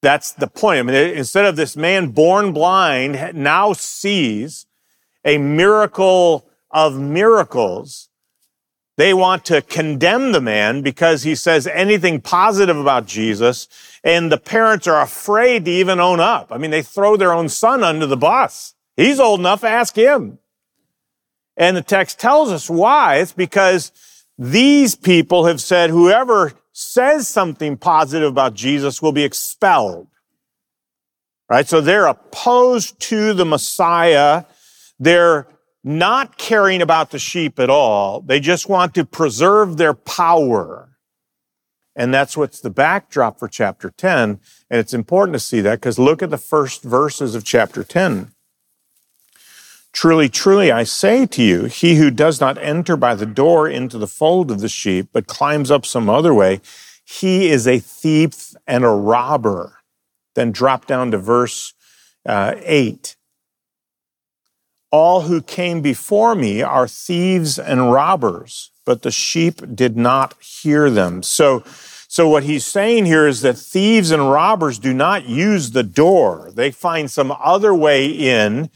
That's 0.00 0.32
the 0.32 0.46
point. 0.46 0.78
I 0.78 0.82
mean, 0.82 0.94
instead 0.94 1.44
of 1.44 1.56
this 1.56 1.76
man 1.76 2.10
born 2.10 2.52
blind 2.52 3.32
now 3.34 3.72
sees 3.72 4.66
a 5.24 5.38
miracle 5.38 6.48
of 6.70 6.98
miracles 6.98 8.08
they 8.98 9.14
want 9.14 9.44
to 9.44 9.62
condemn 9.62 10.32
the 10.32 10.40
man 10.40 10.82
because 10.82 11.22
he 11.22 11.36
says 11.36 11.68
anything 11.68 12.20
positive 12.20 12.76
about 12.76 13.06
Jesus, 13.06 13.68
and 14.02 14.30
the 14.30 14.36
parents 14.36 14.88
are 14.88 15.00
afraid 15.00 15.66
to 15.66 15.70
even 15.70 16.00
own 16.00 16.18
up. 16.18 16.48
I 16.50 16.58
mean, 16.58 16.72
they 16.72 16.82
throw 16.82 17.16
their 17.16 17.32
own 17.32 17.48
son 17.48 17.84
under 17.84 18.06
the 18.06 18.16
bus. 18.16 18.74
He's 18.98 19.20
old 19.20 19.38
enough, 19.38 19.62
ask 19.62 19.94
him. 19.94 20.40
And 21.56 21.76
the 21.76 21.82
text 21.82 22.18
tells 22.18 22.50
us 22.50 22.68
why. 22.68 23.18
It's 23.18 23.32
because 23.32 23.92
these 24.36 24.96
people 24.96 25.46
have 25.46 25.60
said 25.60 25.90
whoever 25.90 26.52
says 26.72 27.28
something 27.28 27.76
positive 27.76 28.28
about 28.28 28.54
Jesus 28.54 29.00
will 29.00 29.12
be 29.12 29.22
expelled. 29.22 30.08
Right? 31.48 31.66
So 31.66 31.80
they're 31.80 32.06
opposed 32.06 32.98
to 33.02 33.34
the 33.34 33.44
Messiah. 33.44 34.44
They're 34.98 35.46
not 35.84 36.36
caring 36.36 36.82
about 36.82 37.12
the 37.12 37.20
sheep 37.20 37.60
at 37.60 37.70
all. 37.70 38.20
They 38.20 38.40
just 38.40 38.68
want 38.68 38.94
to 38.96 39.04
preserve 39.04 39.76
their 39.76 39.94
power. 39.94 40.98
And 41.94 42.12
that's 42.12 42.36
what's 42.36 42.58
the 42.58 42.70
backdrop 42.70 43.38
for 43.38 43.46
chapter 43.46 43.90
10. 43.90 44.40
And 44.70 44.80
it's 44.80 44.92
important 44.92 45.34
to 45.34 45.40
see 45.40 45.60
that 45.60 45.76
because 45.76 46.00
look 46.00 46.20
at 46.20 46.30
the 46.30 46.36
first 46.36 46.82
verses 46.82 47.36
of 47.36 47.44
chapter 47.44 47.84
10. 47.84 48.32
Truly, 50.00 50.28
truly, 50.28 50.70
I 50.70 50.84
say 50.84 51.26
to 51.26 51.42
you, 51.42 51.64
he 51.64 51.96
who 51.96 52.12
does 52.12 52.40
not 52.40 52.56
enter 52.58 52.96
by 52.96 53.16
the 53.16 53.26
door 53.26 53.68
into 53.68 53.98
the 53.98 54.06
fold 54.06 54.52
of 54.52 54.60
the 54.60 54.68
sheep, 54.68 55.08
but 55.12 55.26
climbs 55.26 55.72
up 55.72 55.84
some 55.84 56.08
other 56.08 56.32
way, 56.32 56.60
he 57.04 57.48
is 57.48 57.66
a 57.66 57.80
thief 57.80 58.54
and 58.64 58.84
a 58.84 58.90
robber. 58.90 59.78
Then 60.36 60.52
drop 60.52 60.86
down 60.86 61.10
to 61.10 61.18
verse 61.18 61.74
uh, 62.24 62.54
8. 62.58 63.16
All 64.92 65.22
who 65.22 65.42
came 65.42 65.80
before 65.80 66.36
me 66.36 66.62
are 66.62 66.86
thieves 66.86 67.58
and 67.58 67.90
robbers, 67.90 68.70
but 68.86 69.02
the 69.02 69.10
sheep 69.10 69.62
did 69.74 69.96
not 69.96 70.40
hear 70.40 70.90
them. 70.90 71.24
So, 71.24 71.64
so 72.06 72.28
what 72.28 72.44
he's 72.44 72.64
saying 72.64 73.06
here 73.06 73.26
is 73.26 73.40
that 73.40 73.58
thieves 73.58 74.12
and 74.12 74.30
robbers 74.30 74.78
do 74.78 74.94
not 74.94 75.28
use 75.28 75.72
the 75.72 75.82
door. 75.82 76.52
They 76.54 76.70
find 76.70 77.10
some 77.10 77.32
other 77.40 77.74
way 77.74 78.06
in. 78.06 78.70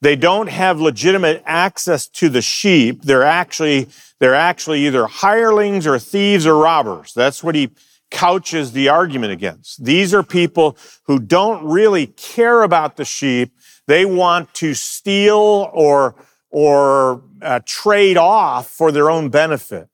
They 0.00 0.16
don't 0.16 0.48
have 0.48 0.80
legitimate 0.80 1.42
access 1.44 2.06
to 2.08 2.28
the 2.28 2.42
sheep. 2.42 3.02
They're 3.02 3.24
actually, 3.24 3.88
they're 4.20 4.34
actually 4.34 4.86
either 4.86 5.06
hirelings 5.06 5.86
or 5.86 5.98
thieves 5.98 6.46
or 6.46 6.56
robbers. 6.56 7.12
That's 7.14 7.42
what 7.42 7.54
he 7.54 7.70
couches 8.10 8.72
the 8.72 8.88
argument 8.88 9.32
against. 9.32 9.84
These 9.84 10.14
are 10.14 10.22
people 10.22 10.76
who 11.04 11.18
don't 11.18 11.64
really 11.64 12.06
care 12.06 12.62
about 12.62 12.96
the 12.96 13.04
sheep. 13.04 13.52
They 13.86 14.04
want 14.04 14.54
to 14.54 14.74
steal 14.74 15.70
or, 15.72 16.14
or 16.50 17.22
uh, 17.42 17.60
trade 17.66 18.16
off 18.16 18.68
for 18.68 18.92
their 18.92 19.10
own 19.10 19.28
benefit. 19.30 19.88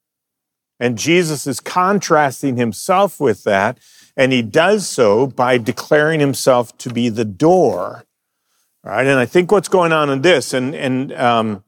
And 0.79 0.99
Jesus 0.99 1.47
is 1.47 1.61
contrasting 1.61 2.57
himself 2.57 3.21
with 3.21 3.45
that. 3.45 3.79
And 4.17 4.33
he 4.33 4.43
does 4.43 4.89
so 4.89 5.27
by 5.27 5.59
declaring 5.59 6.21
himself 6.21 6.77
to 6.79 6.91
be 6.91 7.09
the 7.09 7.25
door. 7.25 8.04
Right. 8.85 9.07
And 9.07 9.19
I 9.19 9.25
think 9.25 9.51
what's 9.51 9.69
going 9.69 9.93
on 9.93 10.11
in 10.11 10.21
this, 10.21 10.53
and, 10.53 10.75
and, 10.75 11.11
um, 11.15 11.65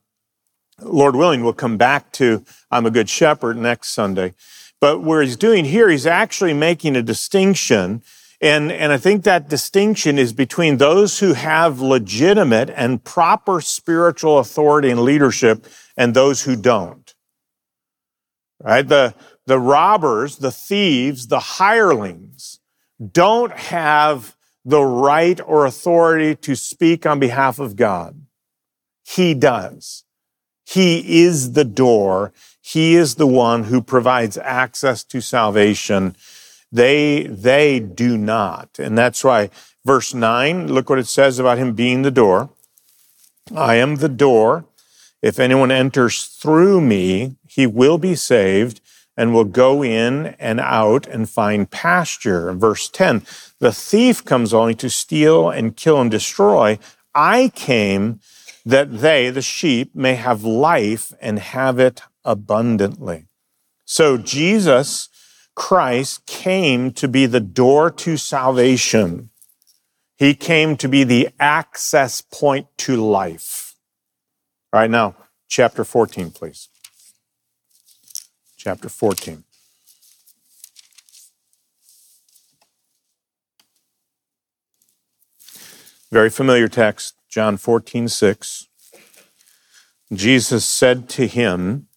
Lord 0.82 1.16
willing, 1.16 1.42
we'll 1.42 1.54
come 1.54 1.78
back 1.78 2.12
to 2.12 2.44
I'm 2.70 2.84
a 2.84 2.90
good 2.90 3.08
shepherd 3.08 3.56
next 3.56 3.88
Sunday. 3.88 4.34
But 4.80 5.00
where 5.02 5.22
he's 5.22 5.36
doing 5.36 5.64
here, 5.64 5.88
he's 5.88 6.06
actually 6.06 6.52
making 6.52 6.94
a 6.94 7.02
distinction. 7.02 8.02
And, 8.42 8.70
and 8.70 8.92
I 8.92 8.98
think 8.98 9.24
that 9.24 9.48
distinction 9.48 10.18
is 10.18 10.34
between 10.34 10.76
those 10.76 11.20
who 11.20 11.32
have 11.32 11.80
legitimate 11.80 12.68
and 12.68 13.02
proper 13.02 13.62
spiritual 13.62 14.38
authority 14.38 14.90
and 14.90 15.00
leadership 15.00 15.66
and 15.96 16.12
those 16.12 16.42
who 16.42 16.54
don't. 16.54 17.14
Right? 18.62 18.86
The, 18.86 19.14
the 19.46 19.58
robbers, 19.58 20.36
the 20.36 20.52
thieves, 20.52 21.28
the 21.28 21.40
hirelings 21.40 22.60
don't 23.12 23.52
have 23.52 24.35
the 24.66 24.82
right 24.82 25.40
or 25.46 25.64
authority 25.64 26.34
to 26.34 26.56
speak 26.56 27.06
on 27.06 27.20
behalf 27.20 27.60
of 27.60 27.76
God. 27.76 28.20
He 29.04 29.32
does. 29.32 30.02
He 30.64 31.22
is 31.22 31.52
the 31.52 31.64
door. 31.64 32.32
He 32.60 32.96
is 32.96 33.14
the 33.14 33.28
one 33.28 33.64
who 33.64 33.80
provides 33.80 34.36
access 34.36 35.04
to 35.04 35.20
salvation. 35.20 36.16
They, 36.72 37.28
they 37.28 37.78
do 37.78 38.18
not. 38.18 38.70
And 38.80 38.98
that's 38.98 39.22
why 39.22 39.50
verse 39.84 40.12
nine, 40.12 40.66
look 40.66 40.90
what 40.90 40.98
it 40.98 41.06
says 41.06 41.38
about 41.38 41.58
him 41.58 41.74
being 41.74 42.02
the 42.02 42.10
door. 42.10 42.50
I 43.54 43.76
am 43.76 43.96
the 43.96 44.08
door. 44.08 44.64
If 45.22 45.38
anyone 45.38 45.70
enters 45.70 46.24
through 46.24 46.80
me, 46.80 47.36
he 47.46 47.68
will 47.68 47.98
be 47.98 48.16
saved 48.16 48.80
and 49.16 49.32
will 49.32 49.44
go 49.44 49.82
in 49.82 50.34
and 50.38 50.60
out 50.60 51.06
and 51.06 51.30
find 51.30 51.70
pasture. 51.70 52.52
Verse 52.52 52.88
10, 52.88 53.22
the 53.60 53.72
thief 53.72 54.24
comes 54.24 54.52
only 54.52 54.74
to 54.76 54.90
steal 54.90 55.50
and 55.50 55.76
kill 55.76 56.00
and 56.00 56.10
destroy. 56.10 56.78
I 57.14 57.50
came 57.54 58.20
that 58.64 59.00
they, 59.00 59.30
the 59.30 59.42
sheep, 59.42 59.94
may 59.94 60.14
have 60.14 60.44
life 60.44 61.12
and 61.20 61.38
have 61.38 61.78
it 61.78 62.02
abundantly. 62.24 63.26
So 63.84 64.18
Jesus 64.18 65.08
Christ 65.54 66.26
came 66.26 66.90
to 66.92 67.08
be 67.08 67.26
the 67.26 67.40
door 67.40 67.90
to 67.90 68.16
salvation. 68.16 69.30
He 70.16 70.34
came 70.34 70.76
to 70.78 70.88
be 70.88 71.04
the 71.04 71.28
access 71.38 72.20
point 72.20 72.66
to 72.78 72.96
life. 72.96 73.76
All 74.72 74.80
right, 74.80 74.90
now, 74.90 75.14
chapter 75.48 75.84
14, 75.84 76.30
please 76.30 76.68
chapter 78.66 78.88
14. 78.88 79.45
Very 86.12 86.30
familiar 86.30 86.68
text, 86.68 87.16
John 87.28 87.56
14, 87.56 88.08
6. 88.08 88.68
Jesus 90.12 90.64
said 90.64 91.08
to 91.10 91.26
him, 91.26 91.88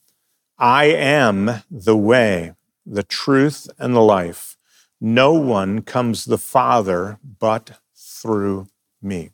I 0.57 0.85
am 0.85 1.61
the 1.69 1.95
way, 1.95 2.53
the 2.85 3.03
truth, 3.03 3.69
and 3.77 3.95
the 3.95 4.01
life. 4.01 4.57
No 4.99 5.33
one 5.33 5.83
comes 5.83 6.25
the 6.25 6.39
Father 6.39 7.19
but 7.39 7.79
through 7.95 8.67
me. 9.01 9.29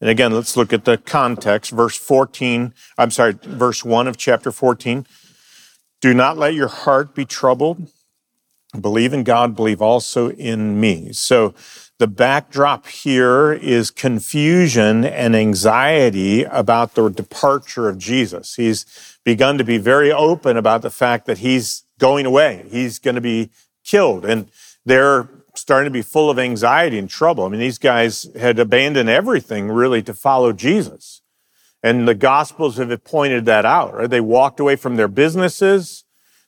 And 0.00 0.08
again, 0.08 0.32
let's 0.32 0.56
look 0.56 0.72
at 0.72 0.84
the 0.84 0.96
context. 0.96 1.72
Verse 1.72 1.96
14, 1.96 2.72
I'm 2.96 3.10
sorry, 3.10 3.34
verse 3.42 3.84
1 3.84 4.06
of 4.06 4.16
chapter 4.16 4.52
14. 4.52 5.04
Do 6.00 6.14
not 6.14 6.38
let 6.38 6.54
your 6.54 6.68
heart 6.68 7.14
be 7.14 7.24
troubled. 7.24 7.90
Believe 8.80 9.12
in 9.12 9.24
God, 9.24 9.56
believe 9.56 9.82
also 9.82 10.30
in 10.30 10.80
me. 10.80 11.12
So 11.12 11.54
the 12.00 12.08
backdrop 12.08 12.86
here 12.86 13.52
is 13.52 13.90
confusion 13.90 15.04
and 15.04 15.36
anxiety 15.36 16.44
about 16.44 16.94
the 16.94 17.10
departure 17.10 17.90
of 17.90 17.98
Jesus. 17.98 18.54
He's 18.54 19.18
begun 19.22 19.58
to 19.58 19.64
be 19.64 19.76
very 19.76 20.10
open 20.10 20.56
about 20.56 20.80
the 20.80 20.88
fact 20.88 21.26
that 21.26 21.38
he's 21.38 21.84
going 21.98 22.24
away. 22.24 22.64
He's 22.70 22.98
going 22.98 23.16
to 23.16 23.20
be 23.20 23.50
killed. 23.84 24.24
And 24.24 24.50
they're 24.86 25.28
starting 25.54 25.92
to 25.92 25.92
be 25.92 26.00
full 26.00 26.30
of 26.30 26.38
anxiety 26.38 26.96
and 26.96 27.10
trouble. 27.10 27.44
I 27.44 27.50
mean, 27.50 27.60
these 27.60 27.76
guys 27.76 28.26
had 28.34 28.58
abandoned 28.58 29.10
everything 29.10 29.68
really 29.68 30.02
to 30.04 30.14
follow 30.14 30.54
Jesus. 30.54 31.20
And 31.82 32.08
the 32.08 32.14
Gospels 32.14 32.78
have 32.78 33.04
pointed 33.04 33.44
that 33.44 33.66
out. 33.66 33.92
Right? 33.92 34.08
They 34.08 34.22
walked 34.22 34.58
away 34.58 34.76
from 34.76 34.96
their 34.96 35.06
businesses. 35.06 36.04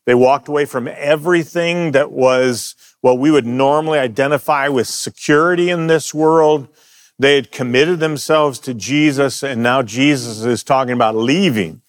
They 0.06 0.14
walked 0.14 0.48
away 0.48 0.64
from 0.64 0.88
everything 0.88 1.92
that 1.92 2.10
was 2.10 2.74
what 3.02 3.18
we 3.18 3.30
would 3.30 3.44
normally 3.44 3.98
identify 3.98 4.68
with 4.68 4.86
security 4.86 5.68
in 5.68 5.88
this 5.88 6.14
world. 6.14 6.68
They 7.18 7.34
had 7.34 7.52
committed 7.52 8.00
themselves 8.00 8.58
to 8.60 8.72
Jesus, 8.72 9.42
and 9.42 9.62
now 9.62 9.82
Jesus 9.82 10.42
is 10.44 10.64
talking 10.64 10.94
about 10.94 11.14
leaving. 11.14 11.82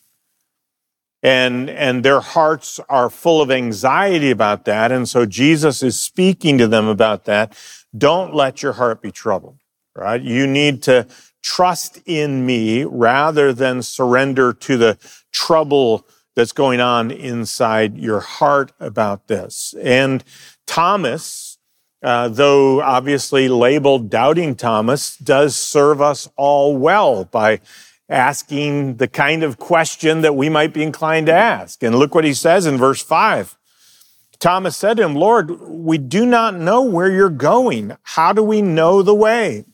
And, 1.21 1.69
and 1.69 2.03
their 2.03 2.19
hearts 2.19 2.81
are 2.89 3.09
full 3.09 3.41
of 3.41 3.49
anxiety 3.49 4.29
about 4.29 4.65
that. 4.65 4.91
And 4.91 5.07
so 5.07 5.25
Jesus 5.25 5.81
is 5.81 5.97
speaking 5.97 6.57
to 6.57 6.67
them 6.67 6.87
about 6.87 7.23
that. 7.25 7.57
Don't 7.97 8.35
let 8.35 8.61
your 8.61 8.73
heart 8.73 9.01
be 9.01 9.11
troubled, 9.11 9.59
right? 9.95 10.21
You 10.21 10.45
need 10.45 10.83
to 10.83 11.07
trust 11.41 11.99
in 12.05 12.45
me 12.45 12.83
rather 12.83 13.53
than 13.53 13.83
surrender 13.83 14.51
to 14.51 14.77
the 14.77 14.97
trouble 15.31 16.05
that's 16.35 16.51
going 16.51 16.79
on 16.79 17.11
inside 17.11 17.97
your 17.97 18.19
heart 18.19 18.71
about 18.79 19.27
this. 19.27 19.73
And 19.81 20.23
Thomas, 20.67 21.57
uh, 22.01 22.27
though 22.29 22.81
obviously 22.81 23.47
labeled 23.47 24.09
doubting 24.09 24.55
Thomas, 24.55 25.17
does 25.17 25.55
serve 25.55 26.01
us 26.01 26.29
all 26.35 26.75
well 26.77 27.25
by 27.25 27.61
asking 28.09 28.97
the 28.97 29.07
kind 29.07 29.43
of 29.43 29.57
question 29.57 30.21
that 30.21 30.35
we 30.35 30.49
might 30.49 30.73
be 30.73 30.83
inclined 30.83 31.27
to 31.27 31.33
ask. 31.33 31.81
And 31.83 31.95
look 31.95 32.13
what 32.13 32.25
he 32.25 32.33
says 32.33 32.65
in 32.65 32.77
verse 32.77 33.01
5. 33.01 33.57
Thomas 34.39 34.75
said 34.75 34.97
to 34.97 35.03
him, 35.03 35.15
Lord, 35.15 35.49
we 35.61 35.97
do 35.97 36.25
not 36.25 36.55
know 36.55 36.81
where 36.81 37.09
you're 37.09 37.29
going. 37.29 37.95
How 38.03 38.33
do 38.33 38.43
we 38.43 38.61
know 38.61 39.01
the 39.01 39.15
way? 39.15 39.65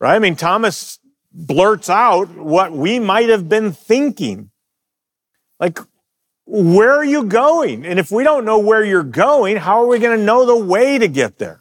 Right? 0.00 0.16
I 0.16 0.18
mean, 0.18 0.34
Thomas 0.34 0.98
blurts 1.32 1.88
out 1.88 2.28
what 2.30 2.72
we 2.72 2.98
might 2.98 3.28
have 3.28 3.48
been 3.48 3.72
thinking. 3.72 4.50
Like, 5.60 5.78
where 6.46 6.92
are 6.92 7.04
you 7.04 7.24
going? 7.24 7.86
And 7.86 7.98
if 7.98 8.10
we 8.10 8.22
don't 8.22 8.44
know 8.44 8.58
where 8.58 8.84
you're 8.84 9.02
going, 9.02 9.56
how 9.56 9.82
are 9.82 9.86
we 9.86 9.98
going 9.98 10.18
to 10.18 10.24
know 10.24 10.44
the 10.44 10.64
way 10.64 10.98
to 10.98 11.08
get 11.08 11.38
there? 11.38 11.60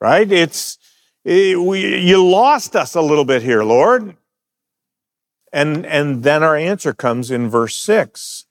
Right? 0.00 0.30
It's, 0.30 0.78
it, 1.24 1.60
we, 1.60 1.98
you 1.98 2.24
lost 2.24 2.76
us 2.76 2.94
a 2.94 3.02
little 3.02 3.24
bit 3.24 3.42
here, 3.42 3.64
Lord. 3.64 4.16
And, 5.52 5.84
and 5.86 6.22
then 6.22 6.42
our 6.42 6.56
answer 6.56 6.92
comes 6.92 7.30
in 7.30 7.48
verse 7.48 7.74
six. 7.74 8.44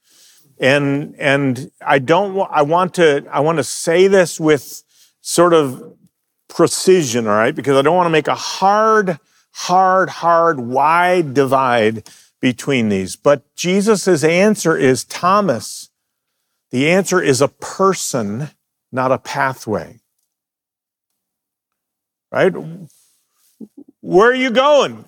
And, 0.60 1.14
and 1.16 1.70
I 1.80 2.00
don't, 2.00 2.38
I 2.50 2.62
want 2.62 2.94
to, 2.94 3.24
I 3.30 3.40
want 3.40 3.58
to 3.58 3.64
say 3.64 4.08
this 4.08 4.38
with 4.38 4.82
sort 5.20 5.54
of 5.54 5.96
precision, 6.48 7.26
all 7.26 7.34
right? 7.34 7.54
Because 7.54 7.76
I 7.76 7.82
don't 7.82 7.96
want 7.96 8.06
to 8.06 8.10
make 8.10 8.28
a 8.28 8.34
hard, 8.34 9.18
hard, 9.52 10.08
hard, 10.08 10.60
wide 10.60 11.32
divide 11.32 12.10
between 12.40 12.88
these. 12.88 13.16
But 13.16 13.54
Jesus' 13.54 14.24
answer 14.24 14.76
is 14.76 15.04
Thomas. 15.04 15.90
The 16.70 16.88
answer 16.88 17.20
is 17.20 17.40
a 17.40 17.48
person, 17.48 18.50
not 18.92 19.12
a 19.12 19.18
pathway. 19.18 20.00
Right? 22.30 22.52
Where 24.00 24.30
are 24.30 24.34
you 24.34 24.50
going? 24.50 25.06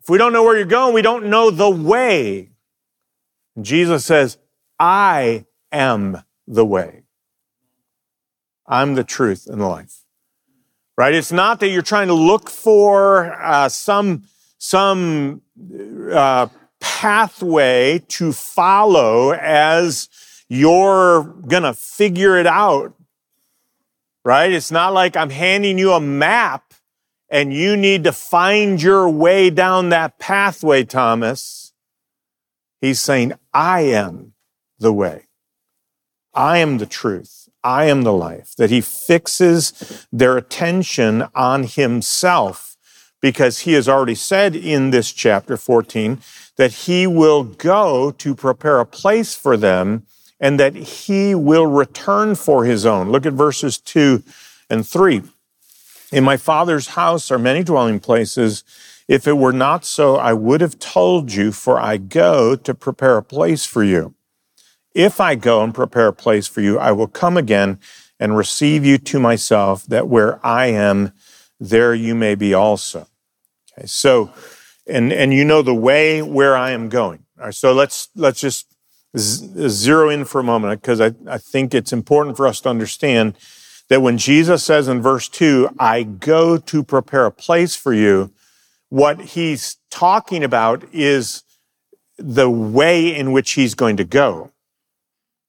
If 0.00 0.08
we 0.08 0.18
don't 0.18 0.32
know 0.32 0.42
where 0.42 0.56
you're 0.56 0.64
going, 0.64 0.94
we 0.94 1.02
don't 1.02 1.26
know 1.26 1.50
the 1.50 1.70
way. 1.70 2.50
Jesus 3.60 4.04
says, 4.04 4.38
I 4.78 5.44
am 5.70 6.22
the 6.46 6.64
way. 6.64 7.02
I'm 8.66 8.94
the 8.94 9.04
truth 9.04 9.46
and 9.46 9.60
the 9.60 9.66
life. 9.66 10.04
Right? 10.96 11.14
It's 11.14 11.32
not 11.32 11.60
that 11.60 11.68
you're 11.68 11.82
trying 11.82 12.08
to 12.08 12.14
look 12.14 12.50
for 12.50 13.32
uh, 13.40 13.68
some 13.68 14.24
some 14.58 15.42
uh, 16.12 16.48
pathway 16.80 18.00
to 18.08 18.32
follow 18.32 19.32
as 19.32 20.08
you're 20.48 21.22
going 21.22 21.62
to 21.62 21.74
figure 21.74 22.36
it 22.36 22.46
out. 22.46 22.94
Right? 24.24 24.52
It's 24.52 24.70
not 24.70 24.92
like 24.92 25.16
I'm 25.16 25.30
handing 25.30 25.78
you 25.78 25.92
a 25.92 26.00
map 26.00 26.74
and 27.30 27.52
you 27.52 27.76
need 27.76 28.04
to 28.04 28.12
find 28.12 28.80
your 28.82 29.08
way 29.08 29.50
down 29.50 29.90
that 29.90 30.18
pathway, 30.18 30.84
Thomas. 30.84 31.72
He's 32.80 33.00
saying, 33.00 33.32
I 33.52 33.80
am 33.82 34.34
the 34.78 34.92
way. 34.92 35.26
I 36.34 36.58
am 36.58 36.78
the 36.78 36.86
truth. 36.86 37.48
I 37.64 37.86
am 37.86 38.02
the 38.02 38.12
life. 38.12 38.54
That 38.56 38.70
he 38.70 38.80
fixes 38.80 40.06
their 40.12 40.36
attention 40.36 41.24
on 41.34 41.64
himself 41.64 42.67
because 43.20 43.60
he 43.60 43.72
has 43.72 43.88
already 43.88 44.14
said 44.14 44.54
in 44.54 44.90
this 44.90 45.12
chapter 45.12 45.56
14 45.56 46.20
that 46.56 46.72
he 46.72 47.06
will 47.06 47.44
go 47.44 48.10
to 48.12 48.34
prepare 48.34 48.80
a 48.80 48.86
place 48.86 49.34
for 49.34 49.56
them 49.56 50.04
and 50.40 50.60
that 50.60 50.74
he 50.74 51.34
will 51.34 51.66
return 51.66 52.34
for 52.34 52.64
his 52.64 52.86
own. 52.86 53.10
Look 53.10 53.26
at 53.26 53.32
verses 53.32 53.78
two 53.78 54.22
and 54.70 54.86
three. 54.86 55.22
In 56.12 56.24
my 56.24 56.36
father's 56.36 56.88
house 56.88 57.30
are 57.30 57.38
many 57.38 57.62
dwelling 57.62 58.00
places. 58.00 58.64
If 59.08 59.26
it 59.26 59.34
were 59.34 59.52
not 59.52 59.84
so, 59.84 60.16
I 60.16 60.32
would 60.32 60.60
have 60.60 60.78
told 60.78 61.32
you, 61.32 61.52
for 61.52 61.80
I 61.80 61.96
go 61.96 62.56
to 62.56 62.74
prepare 62.74 63.16
a 63.16 63.22
place 63.22 63.64
for 63.64 63.82
you. 63.82 64.14
If 64.94 65.20
I 65.20 65.34
go 65.34 65.62
and 65.62 65.74
prepare 65.74 66.08
a 66.08 66.12
place 66.12 66.46
for 66.46 66.60
you, 66.60 66.78
I 66.78 66.92
will 66.92 67.08
come 67.08 67.36
again 67.36 67.78
and 68.20 68.36
receive 68.36 68.84
you 68.84 68.98
to 68.98 69.18
myself, 69.18 69.84
that 69.86 70.08
where 70.08 70.44
I 70.44 70.66
am, 70.66 71.12
there 71.60 71.94
you 71.94 72.14
may 72.14 72.34
be 72.34 72.54
also. 72.54 73.07
Okay, 73.78 73.86
so, 73.86 74.32
and, 74.86 75.12
and 75.12 75.32
you 75.32 75.44
know 75.44 75.62
the 75.62 75.74
way 75.74 76.22
where 76.22 76.56
I 76.56 76.72
am 76.72 76.88
going. 76.88 77.24
All 77.38 77.46
right, 77.46 77.54
so 77.54 77.72
let's, 77.72 78.08
let's 78.16 78.40
just 78.40 78.66
zero 79.16 80.10
in 80.10 80.24
for 80.24 80.40
a 80.40 80.44
moment 80.44 80.80
because 80.80 81.00
I, 81.00 81.12
I 81.28 81.38
think 81.38 81.74
it's 81.74 81.92
important 81.92 82.36
for 82.36 82.46
us 82.46 82.60
to 82.62 82.68
understand 82.68 83.36
that 83.88 84.02
when 84.02 84.18
Jesus 84.18 84.64
says 84.64 84.88
in 84.88 85.00
verse 85.00 85.28
2, 85.28 85.70
I 85.78 86.02
go 86.02 86.58
to 86.58 86.82
prepare 86.82 87.26
a 87.26 87.30
place 87.30 87.74
for 87.74 87.94
you, 87.94 88.32
what 88.88 89.20
he's 89.20 89.76
talking 89.90 90.42
about 90.42 90.82
is 90.92 91.42
the 92.18 92.50
way 92.50 93.14
in 93.14 93.32
which 93.32 93.52
he's 93.52 93.74
going 93.74 93.96
to 93.96 94.04
go. 94.04 94.50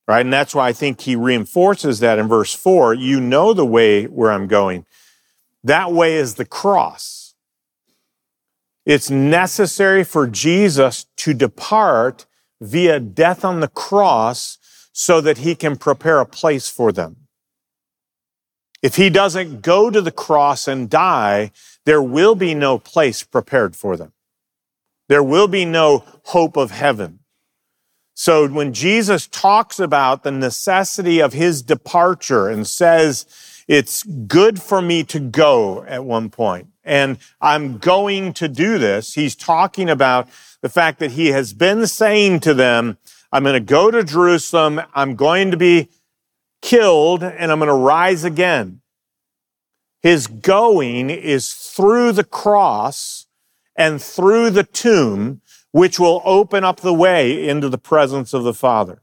Right? 0.06 0.20
And 0.20 0.32
that's 0.32 0.54
why 0.54 0.68
I 0.68 0.72
think 0.72 1.02
he 1.02 1.16
reinforces 1.16 2.00
that 2.00 2.18
in 2.18 2.28
verse 2.28 2.54
4. 2.54 2.94
You 2.94 3.20
know 3.20 3.52
the 3.52 3.66
way 3.66 4.04
where 4.04 4.32
I'm 4.32 4.46
going. 4.46 4.86
That 5.62 5.92
way 5.92 6.16
is 6.16 6.34
the 6.34 6.44
cross. 6.44 7.19
It's 8.86 9.10
necessary 9.10 10.04
for 10.04 10.26
Jesus 10.26 11.06
to 11.18 11.34
depart 11.34 12.26
via 12.60 13.00
death 13.00 13.44
on 13.44 13.60
the 13.60 13.68
cross 13.68 14.58
so 14.92 15.20
that 15.20 15.38
he 15.38 15.54
can 15.54 15.76
prepare 15.76 16.20
a 16.20 16.26
place 16.26 16.68
for 16.68 16.92
them. 16.92 17.16
If 18.82 18.96
he 18.96 19.10
doesn't 19.10 19.60
go 19.60 19.90
to 19.90 20.00
the 20.00 20.10
cross 20.10 20.66
and 20.66 20.88
die, 20.88 21.52
there 21.84 22.02
will 22.02 22.34
be 22.34 22.54
no 22.54 22.78
place 22.78 23.22
prepared 23.22 23.76
for 23.76 23.96
them. 23.96 24.12
There 25.08 25.22
will 25.22 25.48
be 25.48 25.64
no 25.64 26.04
hope 26.24 26.56
of 26.56 26.70
heaven. 26.70 27.20
So 28.14 28.48
when 28.48 28.72
Jesus 28.72 29.26
talks 29.26 29.78
about 29.80 30.22
the 30.22 30.30
necessity 30.30 31.20
of 31.20 31.32
his 31.32 31.62
departure 31.62 32.48
and 32.48 32.66
says, 32.66 33.26
it's 33.66 34.02
good 34.02 34.60
for 34.60 34.82
me 34.82 35.04
to 35.04 35.20
go 35.20 35.84
at 35.84 36.04
one 36.04 36.28
point, 36.28 36.68
and 36.84 37.18
I'm 37.40 37.78
going 37.78 38.32
to 38.34 38.48
do 38.48 38.78
this, 38.78 39.14
he's 39.14 39.36
talking 39.36 39.90
about 39.90 40.28
the 40.62 40.68
fact 40.68 40.98
that 40.98 41.12
he 41.12 41.28
has 41.28 41.52
been 41.52 41.86
saying 41.86 42.40
to 42.40 42.54
them, 42.54 42.98
I'm 43.32 43.42
going 43.44 43.54
to 43.54 43.60
go 43.60 43.90
to 43.90 44.02
Jerusalem, 44.02 44.80
I'm 44.94 45.14
going 45.14 45.50
to 45.50 45.56
be 45.56 45.88
killed 46.62 47.22
and 47.22 47.50
I'm 47.50 47.58
going 47.58 47.68
to 47.68 47.74
rise 47.74 48.24
again. 48.24 48.80
His 50.02 50.26
going 50.26 51.10
is 51.10 51.52
through 51.52 52.12
the 52.12 52.24
cross 52.24 53.26
and 53.76 54.00
through 54.00 54.50
the 54.50 54.64
tomb, 54.64 55.42
which 55.72 56.00
will 56.00 56.22
open 56.24 56.64
up 56.64 56.80
the 56.80 56.94
way 56.94 57.48
into 57.48 57.68
the 57.68 57.78
presence 57.78 58.32
of 58.32 58.44
the 58.44 58.54
Father. 58.54 59.02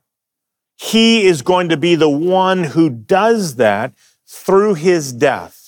He 0.75 1.25
is 1.25 1.41
going 1.41 1.69
to 1.69 1.77
be 1.77 1.95
the 1.95 2.09
one 2.09 2.63
who 2.63 2.89
does 2.89 3.55
that 3.55 3.93
through 4.27 4.75
his 4.75 5.13
death, 5.13 5.66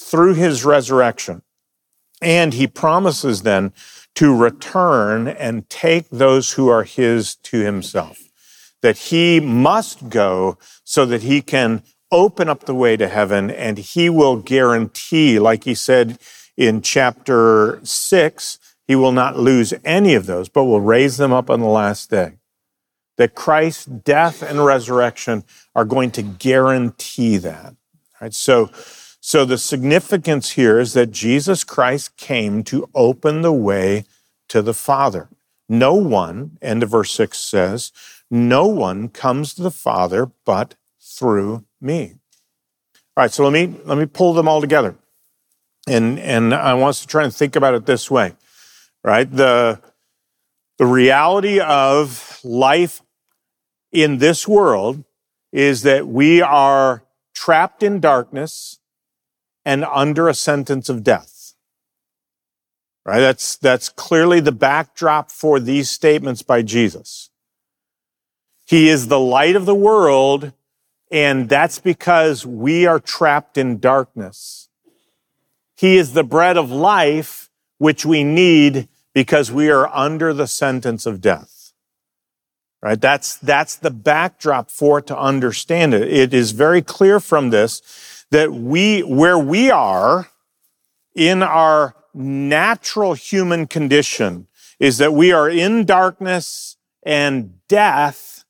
through 0.00 0.34
his 0.34 0.64
resurrection. 0.64 1.42
And 2.22 2.54
he 2.54 2.66
promises 2.66 3.42
then 3.42 3.72
to 4.16 4.36
return 4.36 5.28
and 5.28 5.68
take 5.68 6.08
those 6.10 6.52
who 6.52 6.68
are 6.68 6.84
his 6.84 7.34
to 7.36 7.60
himself 7.60 8.18
that 8.82 8.96
he 8.96 9.40
must 9.40 10.08
go 10.08 10.58
so 10.84 11.04
that 11.06 11.22
he 11.22 11.42
can 11.42 11.82
open 12.10 12.48
up 12.48 12.64
the 12.64 12.74
way 12.74 12.96
to 12.96 13.08
heaven 13.08 13.50
and 13.50 13.78
he 13.78 14.08
will 14.08 14.36
guarantee, 14.36 15.38
like 15.38 15.64
he 15.64 15.74
said 15.74 16.18
in 16.56 16.82
chapter 16.82 17.80
six, 17.84 18.58
he 18.86 18.96
will 18.96 19.12
not 19.12 19.38
lose 19.38 19.72
any 19.84 20.14
of 20.14 20.26
those, 20.26 20.48
but 20.48 20.64
will 20.64 20.80
raise 20.80 21.16
them 21.16 21.32
up 21.32 21.48
on 21.48 21.60
the 21.60 21.66
last 21.66 22.10
day. 22.10 22.32
That 23.16 23.34
Christ's 23.34 23.84
death 23.84 24.42
and 24.42 24.64
resurrection 24.64 25.44
are 25.74 25.84
going 25.84 26.10
to 26.12 26.22
guarantee 26.22 27.36
that. 27.36 27.76
Right? 28.20 28.34
So, 28.34 28.70
so 29.20 29.44
the 29.44 29.58
significance 29.58 30.50
here 30.52 30.78
is 30.80 30.94
that 30.94 31.10
Jesus 31.10 31.62
Christ 31.62 32.16
came 32.16 32.64
to 32.64 32.88
open 32.94 33.42
the 33.42 33.52
way 33.52 34.04
to 34.48 34.62
the 34.62 34.74
Father. 34.74 35.28
No 35.68 35.94
one, 35.94 36.58
end 36.62 36.82
of 36.82 36.90
verse 36.90 37.12
6 37.12 37.38
says, 37.38 37.92
no 38.30 38.66
one 38.66 39.08
comes 39.08 39.54
to 39.54 39.62
the 39.62 39.70
Father 39.70 40.30
but 40.44 40.74
through 41.00 41.64
me. 41.80 42.14
All 43.16 43.24
right, 43.24 43.32
so 43.32 43.44
let 43.44 43.52
me 43.52 43.78
let 43.84 43.98
me 43.98 44.06
pull 44.06 44.32
them 44.32 44.48
all 44.48 44.60
together. 44.60 44.96
And 45.86 46.18
and 46.18 46.54
I 46.54 46.74
want 46.74 46.90
us 46.90 47.00
to 47.02 47.06
try 47.06 47.24
and 47.24 47.34
think 47.34 47.56
about 47.56 47.74
it 47.74 47.84
this 47.84 48.10
way. 48.10 48.34
Right? 49.04 49.30
The 49.30 49.80
the 50.78 50.86
reality 50.86 51.60
of 51.60 52.40
life 52.42 53.02
in 53.92 54.18
this 54.18 54.48
world 54.48 55.04
is 55.52 55.82
that 55.82 56.06
we 56.06 56.40
are 56.40 57.02
trapped 57.34 57.82
in 57.82 58.00
darkness 58.00 58.79
and 59.64 59.84
under 59.84 60.28
a 60.28 60.34
sentence 60.34 60.88
of 60.88 61.04
death. 61.04 61.54
Right? 63.04 63.20
That's 63.20 63.56
that's 63.56 63.88
clearly 63.88 64.40
the 64.40 64.52
backdrop 64.52 65.30
for 65.30 65.58
these 65.58 65.90
statements 65.90 66.42
by 66.42 66.62
Jesus. 66.62 67.30
He 68.66 68.88
is 68.88 69.08
the 69.08 69.18
light 69.18 69.56
of 69.56 69.66
the 69.66 69.74
world, 69.74 70.52
and 71.10 71.48
that's 71.48 71.78
because 71.78 72.46
we 72.46 72.86
are 72.86 73.00
trapped 73.00 73.58
in 73.58 73.80
darkness. 73.80 74.68
He 75.76 75.96
is 75.96 76.12
the 76.12 76.22
bread 76.22 76.56
of 76.56 76.70
life, 76.70 77.50
which 77.78 78.04
we 78.04 78.22
need 78.22 78.88
because 79.14 79.50
we 79.50 79.70
are 79.70 79.88
under 79.88 80.32
the 80.32 80.46
sentence 80.46 81.06
of 81.06 81.20
death. 81.20 81.72
Right? 82.82 83.00
That's, 83.00 83.36
that's 83.36 83.76
the 83.76 83.90
backdrop 83.90 84.70
for 84.70 85.00
it 85.00 85.06
to 85.08 85.18
understand 85.18 85.92
it. 85.94 86.12
It 86.12 86.32
is 86.32 86.52
very 86.52 86.80
clear 86.80 87.18
from 87.18 87.50
this 87.50 88.19
that 88.30 88.52
we, 88.52 89.00
where 89.00 89.38
we 89.38 89.70
are 89.70 90.28
in 91.14 91.42
our 91.42 91.94
natural 92.14 93.14
human 93.14 93.66
condition 93.66 94.46
is 94.78 94.98
that 94.98 95.12
we 95.12 95.32
are 95.32 95.48
in 95.48 95.84
darkness 95.84 96.76
and 97.02 97.66
death 97.68 98.44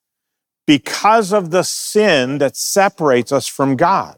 because 0.67 1.33
of 1.33 1.51
the 1.51 1.63
sin 1.63 2.39
that 2.39 2.57
separates 2.57 3.33
us 3.33 3.47
from 3.47 3.77
God. 3.77 4.17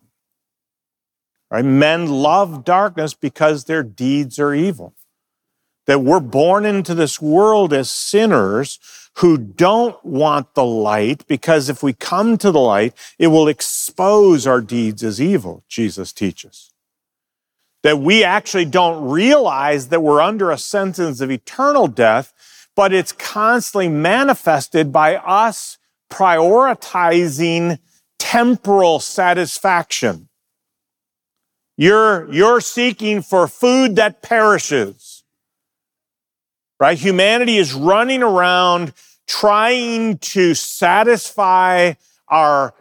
Right? 1.51 1.65
Men 1.65 2.09
love 2.09 2.65
darkness 2.65 3.15
because 3.15 3.65
their 3.65 3.83
deeds 3.83 4.39
are 4.39 4.55
evil. 4.55 4.95
That 5.87 6.01
we're 6.01 6.21
born 6.21 6.65
into 6.65 6.95
this 6.95 7.21
world 7.21 7.73
as 7.73 7.91
sinners 7.91 8.79
who 9.17 9.37
don't 9.37 10.03
want 10.05 10.55
the 10.55 10.65
light 10.65 11.27
because 11.27 11.69
if 11.69 11.83
we 11.83 11.93
come 11.93 12.39
to 12.39 12.51
the 12.51 12.61
light, 12.61 12.95
it 13.19 13.27
will 13.29 13.49
expose 13.49 14.47
our 14.47 14.61
deeds 14.61 15.05
as 15.05 15.21
evil, 15.21 15.65
Jesus 15.69 16.13
teaches. 16.13 16.73
That 17.83 17.99
we 17.99 18.25
actually 18.25 18.65
don't 18.65 19.11
realize 19.11 19.89
that 19.89 20.01
we're 20.01 20.21
under 20.21 20.51
a 20.51 20.59
sentence 20.59 21.21
of 21.21 21.31
eternal 21.31 21.89
death, 21.89 22.33
but 22.75 22.93
it's 22.93 23.13
constantly 23.13 23.89
manifested 23.89 24.93
by 24.93 25.17
us 25.17 25.79
prioritizing 26.11 27.79
temporal 28.19 28.99
satisfaction. 29.01 30.29
You're, 31.77 32.33
you're 32.33 32.61
seeking 32.61 33.21
for 33.21 33.49
food 33.49 33.97
that 33.97 34.23
perishes. 34.23 35.12
Right? 36.83 36.99
Humanity 36.99 37.59
is 37.59 37.75
running 37.75 38.25
around 38.25 38.93
trying 39.29 40.19
to 40.19 40.53
satisfy 40.53 41.93
our 42.27 42.75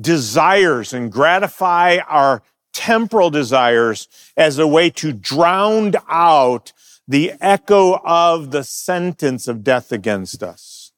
desires 0.00 0.92
and 0.92 1.12
gratify 1.12 1.98
our 2.08 2.42
temporal 2.72 3.30
desires 3.30 4.08
as 4.36 4.58
a 4.58 4.66
way 4.66 4.90
to 4.90 5.12
drown 5.12 5.92
out 6.08 6.72
the 7.06 7.34
echo 7.40 8.00
of 8.04 8.50
the 8.50 8.64
sentence 8.64 9.46
of 9.46 9.62
death 9.62 9.92
against 9.92 10.42
us. 10.42 10.90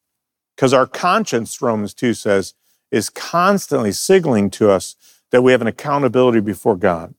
Because 0.56 0.72
our 0.72 0.86
conscience, 0.86 1.60
Romans 1.60 1.92
2 1.92 2.14
says, 2.14 2.54
is 2.90 3.10
constantly 3.10 3.92
signaling 3.92 4.48
to 4.52 4.70
us 4.70 4.96
that 5.30 5.42
we 5.42 5.52
have 5.52 5.60
an 5.60 5.66
accountability 5.66 6.40
before 6.40 6.76
God. 6.76 7.12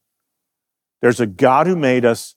There's 0.99 1.19
a 1.19 1.27
God 1.27 1.67
who 1.67 1.75
made 1.75 2.05
us, 2.05 2.33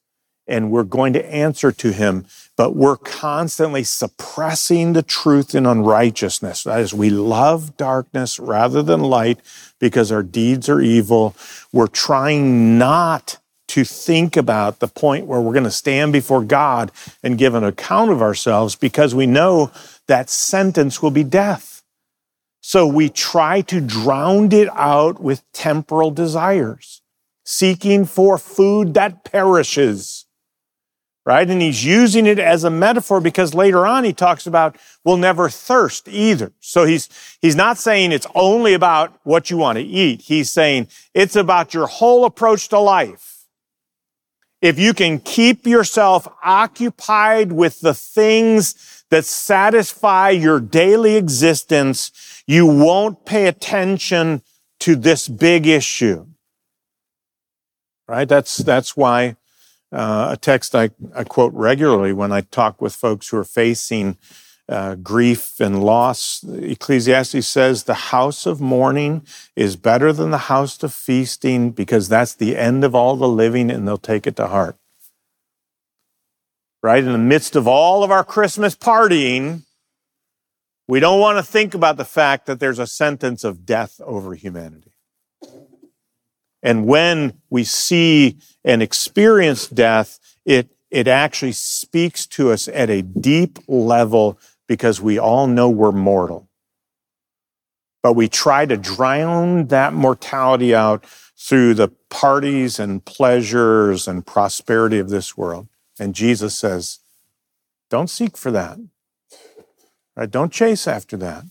and 0.50 0.70
we're 0.70 0.84
going 0.84 1.12
to 1.14 1.24
answer 1.32 1.72
to 1.72 1.92
him, 1.92 2.26
but 2.56 2.74
we're 2.76 2.96
constantly 2.96 3.84
suppressing 3.84 4.92
the 4.92 5.02
truth 5.02 5.54
in 5.54 5.64
unrighteousness. 5.64 6.64
That 6.64 6.80
is, 6.80 6.92
we 6.92 7.08
love 7.08 7.76
darkness 7.76 8.38
rather 8.38 8.82
than 8.82 9.00
light 9.00 9.40
because 9.78 10.12
our 10.12 10.22
deeds 10.22 10.68
are 10.68 10.80
evil. 10.80 11.34
We're 11.72 11.86
trying 11.86 12.76
not 12.76 13.38
to 13.68 13.84
think 13.84 14.36
about 14.36 14.80
the 14.80 14.88
point 14.88 15.26
where 15.26 15.40
we're 15.40 15.52
going 15.52 15.62
to 15.62 15.70
stand 15.70 16.12
before 16.12 16.42
God 16.42 16.90
and 17.22 17.38
give 17.38 17.54
an 17.54 17.62
account 17.62 18.10
of 18.10 18.20
ourselves 18.20 18.74
because 18.74 19.14
we 19.14 19.26
know 19.26 19.70
that 20.08 20.28
sentence 20.28 21.00
will 21.00 21.12
be 21.12 21.22
death. 21.22 21.84
So 22.60 22.86
we 22.86 23.08
try 23.08 23.60
to 23.62 23.80
drown 23.80 24.52
it 24.52 24.68
out 24.72 25.20
with 25.20 25.44
temporal 25.52 26.10
desires, 26.10 27.00
seeking 27.44 28.04
for 28.04 28.36
food 28.38 28.94
that 28.94 29.24
perishes. 29.24 30.26
Right? 31.30 31.48
And 31.48 31.62
he's 31.62 31.84
using 31.84 32.26
it 32.26 32.40
as 32.40 32.64
a 32.64 32.70
metaphor 32.70 33.20
because 33.20 33.54
later 33.54 33.86
on 33.86 34.02
he 34.02 34.12
talks 34.12 34.48
about 34.48 34.74
we'll 35.04 35.16
never 35.16 35.48
thirst 35.48 36.08
either. 36.08 36.50
So 36.58 36.84
he's, 36.84 37.08
he's 37.40 37.54
not 37.54 37.78
saying 37.78 38.10
it's 38.10 38.26
only 38.34 38.74
about 38.74 39.16
what 39.22 39.48
you 39.48 39.56
want 39.56 39.78
to 39.78 39.84
eat. 39.84 40.22
He's 40.22 40.50
saying 40.50 40.88
it's 41.14 41.36
about 41.36 41.72
your 41.72 41.86
whole 41.86 42.24
approach 42.24 42.68
to 42.70 42.80
life 42.80 43.30
if 44.60 44.78
you 44.78 44.92
can 44.92 45.20
keep 45.20 45.66
yourself 45.66 46.28
occupied 46.42 47.52
with 47.52 47.80
the 47.80 47.94
things 47.94 49.04
that 49.10 49.24
satisfy 49.24 50.30
your 50.30 50.60
daily 50.60 51.16
existence, 51.16 52.42
you 52.46 52.66
won't 52.66 53.24
pay 53.24 53.46
attention 53.46 54.42
to 54.80 54.96
this 54.96 55.28
big 55.28 55.66
issue. 55.66 56.26
Right? 58.06 58.28
That's, 58.28 58.56
that's 58.58 58.96
why 58.96 59.36
uh, 59.92 60.28
a 60.32 60.36
text 60.36 60.74
I, 60.74 60.90
I 61.14 61.24
quote 61.24 61.52
regularly 61.52 62.12
when 62.12 62.32
I 62.32 62.42
talk 62.42 62.80
with 62.80 62.94
folks 62.94 63.28
who 63.28 63.36
are 63.36 63.44
facing 63.44 64.16
uh, 64.68 64.94
grief 64.94 65.58
and 65.58 65.82
loss. 65.82 66.44
Ecclesiastes 66.44 67.46
says 67.46 67.82
the 67.82 67.94
house 67.94 68.46
of 68.46 68.60
mourning 68.60 69.26
is 69.56 69.74
better 69.74 70.12
than 70.12 70.30
the 70.30 70.38
house 70.38 70.80
of 70.84 70.94
feasting 70.94 71.72
because 71.72 72.08
that's 72.08 72.34
the 72.34 72.56
end 72.56 72.84
of 72.84 72.94
all 72.94 73.16
the 73.16 73.28
living 73.28 73.70
and 73.70 73.86
they'll 73.86 73.98
take 73.98 74.28
it 74.28 74.36
to 74.36 74.46
heart. 74.46 74.76
Right? 76.82 77.02
In 77.02 77.12
the 77.12 77.18
midst 77.18 77.56
of 77.56 77.66
all 77.66 78.04
of 78.04 78.12
our 78.12 78.24
Christmas 78.24 78.76
partying, 78.76 79.62
we 80.86 81.00
don't 81.00 81.20
want 81.20 81.38
to 81.38 81.42
think 81.42 81.74
about 81.74 81.96
the 81.96 82.04
fact 82.04 82.46
that 82.46 82.60
there's 82.60 82.78
a 82.78 82.86
sentence 82.86 83.44
of 83.44 83.66
death 83.66 84.00
over 84.04 84.34
humanity. 84.34 84.89
And 86.62 86.86
when 86.86 87.40
we 87.48 87.64
see 87.64 88.38
and 88.64 88.82
experience 88.82 89.66
death, 89.66 90.18
it, 90.44 90.70
it 90.90 91.08
actually 91.08 91.52
speaks 91.52 92.26
to 92.26 92.50
us 92.50 92.68
at 92.68 92.90
a 92.90 93.02
deep 93.02 93.58
level 93.66 94.38
because 94.66 95.00
we 95.00 95.18
all 95.18 95.46
know 95.46 95.70
we're 95.70 95.92
mortal. 95.92 96.48
But 98.02 98.14
we 98.14 98.28
try 98.28 98.66
to 98.66 98.76
drown 98.76 99.66
that 99.68 99.92
mortality 99.92 100.74
out 100.74 101.04
through 101.36 101.74
the 101.74 101.88
parties 102.08 102.78
and 102.78 103.04
pleasures 103.04 104.06
and 104.06 104.26
prosperity 104.26 104.98
of 104.98 105.10
this 105.10 105.36
world. 105.36 105.68
And 105.98 106.14
Jesus 106.14 106.56
says, 106.56 107.00
don't 107.90 108.08
seek 108.08 108.36
for 108.36 108.50
that. 108.52 108.78
Right? 110.16 110.30
Don't 110.30 110.52
chase 110.52 110.86
after 110.86 111.16
that. 111.18 111.44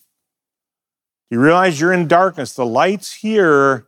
You 1.29 1.39
realize 1.39 1.79
you're 1.79 1.93
in 1.93 2.07
darkness. 2.07 2.53
The 2.53 2.65
light's 2.65 3.13
here. 3.13 3.85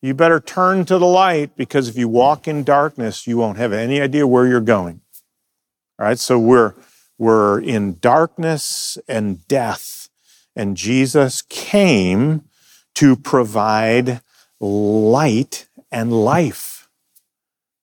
You 0.00 0.14
better 0.14 0.38
turn 0.38 0.84
to 0.86 0.98
the 0.98 1.06
light 1.06 1.56
because 1.56 1.88
if 1.88 1.96
you 1.96 2.08
walk 2.08 2.46
in 2.46 2.62
darkness, 2.62 3.26
you 3.26 3.36
won't 3.36 3.58
have 3.58 3.72
any 3.72 4.00
idea 4.00 4.26
where 4.26 4.46
you're 4.46 4.60
going. 4.60 5.00
All 5.98 6.06
right, 6.06 6.18
so 6.18 6.38
we're 6.38 6.74
we're 7.18 7.60
in 7.60 7.98
darkness 7.98 8.96
and 9.08 9.46
death, 9.48 10.08
and 10.54 10.76
Jesus 10.76 11.42
came 11.42 12.44
to 12.94 13.16
provide 13.16 14.20
light 14.60 15.66
and 15.90 16.12
life 16.12 16.88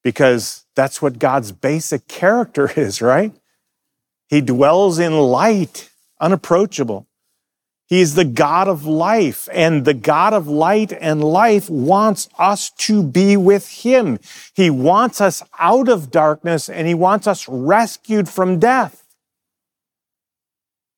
because 0.04 0.66
that's 0.76 1.02
what 1.02 1.20
God's 1.20 1.52
basic 1.52 2.08
character 2.08 2.72
is, 2.80 3.02
right? 3.02 3.34
He 4.28 4.40
dwells 4.40 5.00
in 5.00 5.18
light, 5.18 5.90
unapproachable. 6.22 7.08
He's 7.88 8.16
the 8.16 8.26
God 8.26 8.68
of 8.68 8.86
life, 8.86 9.48
and 9.52 9.86
the 9.86 9.94
God 9.94 10.34
of 10.34 10.48
light 10.48 10.92
and 10.92 11.24
life 11.24 11.70
wants 11.70 12.28
us 12.40 12.72
to 12.72 13.04
be 13.04 13.38
with 13.38 13.70
Him. 13.70 14.20
He 14.54 14.70
wants 14.70 15.22
us 15.22 15.44
out 15.60 15.88
of 15.88 16.10
darkness 16.10 16.68
and 16.68 16.88
He 16.88 16.96
wants 16.96 17.28
us 17.28 17.48
rescued 17.48 18.28
from 18.28 18.58
death. 18.58 19.06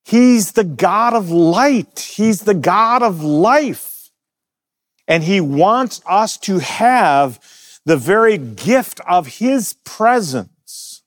He's 0.08 0.52
the 0.52 0.64
God 0.64 1.12
of 1.12 1.30
light. 1.30 2.00
He's 2.16 2.40
the 2.40 2.54
God 2.54 3.02
of 3.02 3.22
life. 3.22 4.08
And 5.06 5.22
he 5.22 5.38
wants 5.38 6.00
us 6.06 6.38
to 6.38 6.60
have 6.60 7.38
the 7.84 7.98
very 7.98 8.38
gift 8.38 9.00
of 9.06 9.26
his 9.26 9.74
presence 9.84 11.02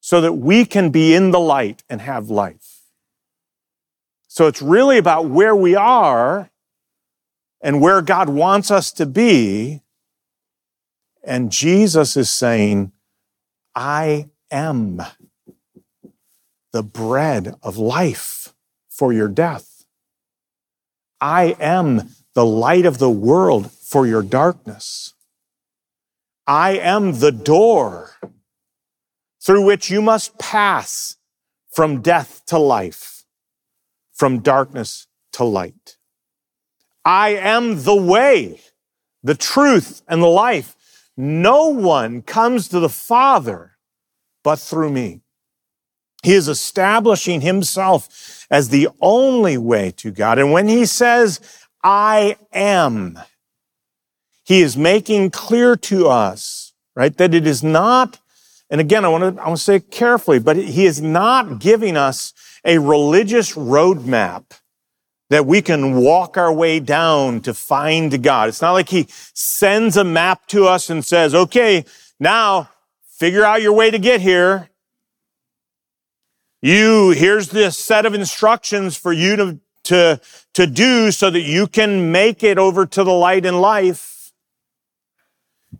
so 0.00 0.20
that 0.20 0.34
we 0.34 0.64
can 0.64 0.90
be 0.90 1.14
in 1.14 1.32
the 1.32 1.40
light 1.40 1.82
and 1.90 2.00
have 2.00 2.30
life. 2.30 2.71
So 4.32 4.46
it's 4.46 4.62
really 4.62 4.96
about 4.96 5.26
where 5.28 5.54
we 5.54 5.74
are 5.74 6.50
and 7.60 7.82
where 7.82 8.00
God 8.00 8.30
wants 8.30 8.70
us 8.70 8.90
to 8.92 9.04
be. 9.04 9.82
And 11.22 11.52
Jesus 11.52 12.16
is 12.16 12.30
saying, 12.30 12.92
I 13.74 14.30
am 14.50 15.02
the 16.72 16.82
bread 16.82 17.56
of 17.62 17.76
life 17.76 18.54
for 18.88 19.12
your 19.12 19.28
death. 19.28 19.84
I 21.20 21.54
am 21.60 22.08
the 22.32 22.46
light 22.46 22.86
of 22.86 22.96
the 22.96 23.10
world 23.10 23.70
for 23.70 24.06
your 24.06 24.22
darkness. 24.22 25.12
I 26.46 26.78
am 26.78 27.18
the 27.18 27.32
door 27.32 28.16
through 29.44 29.66
which 29.66 29.90
you 29.90 30.00
must 30.00 30.38
pass 30.38 31.18
from 31.70 32.00
death 32.00 32.46
to 32.46 32.56
life, 32.56 33.11
from 34.22 34.38
darkness 34.38 35.08
to 35.32 35.42
light. 35.42 35.96
I 37.04 37.30
am 37.30 37.82
the 37.82 37.96
way, 37.96 38.60
the 39.24 39.34
truth, 39.34 40.00
and 40.06 40.22
the 40.22 40.28
life. 40.28 40.76
No 41.16 41.66
one 41.66 42.22
comes 42.22 42.68
to 42.68 42.78
the 42.78 42.88
Father 42.88 43.72
but 44.44 44.60
through 44.60 44.92
me. 44.92 45.22
He 46.22 46.34
is 46.34 46.46
establishing 46.46 47.40
himself 47.40 48.46
as 48.48 48.68
the 48.68 48.90
only 49.00 49.58
way 49.58 49.90
to 49.96 50.12
God. 50.12 50.38
And 50.38 50.52
when 50.52 50.68
he 50.68 50.86
says, 50.86 51.40
I 51.82 52.36
am, 52.52 53.18
he 54.44 54.62
is 54.62 54.76
making 54.76 55.30
clear 55.30 55.74
to 55.90 56.06
us, 56.06 56.74
right, 56.94 57.16
that 57.16 57.34
it 57.34 57.44
is 57.44 57.64
not, 57.64 58.20
and 58.72 58.80
again, 58.80 59.04
I 59.04 59.08
want 59.08 59.36
to, 59.36 59.42
I 59.42 59.48
want 59.48 59.58
to 59.58 59.62
say 59.62 59.76
it 59.76 59.90
carefully, 59.90 60.38
but 60.38 60.56
he 60.56 60.86
is 60.86 61.02
not 61.02 61.58
giving 61.58 61.94
us 61.94 62.32
a 62.64 62.78
religious 62.78 63.54
roadmap 63.54 64.44
that 65.28 65.44
we 65.44 65.60
can 65.60 65.96
walk 65.96 66.38
our 66.38 66.50
way 66.50 66.80
down 66.80 67.42
to 67.42 67.52
find 67.52 68.22
God. 68.22 68.48
It's 68.48 68.62
not 68.62 68.72
like 68.72 68.88
he 68.88 69.08
sends 69.34 69.98
a 69.98 70.04
map 70.04 70.46
to 70.48 70.64
us 70.64 70.88
and 70.88 71.04
says, 71.04 71.34
okay, 71.34 71.84
now 72.18 72.70
figure 73.04 73.44
out 73.44 73.60
your 73.60 73.74
way 73.74 73.90
to 73.90 73.98
get 73.98 74.22
here. 74.22 74.70
You, 76.62 77.10
here's 77.10 77.48
this 77.50 77.76
set 77.76 78.06
of 78.06 78.14
instructions 78.14 78.96
for 78.96 79.12
you 79.12 79.36
to, 79.36 79.60
to, 79.84 80.20
to 80.54 80.66
do 80.66 81.10
so 81.10 81.28
that 81.28 81.42
you 81.42 81.66
can 81.66 82.10
make 82.10 82.42
it 82.42 82.56
over 82.56 82.86
to 82.86 83.04
the 83.04 83.12
light 83.12 83.44
in 83.44 83.60
life. 83.60 84.32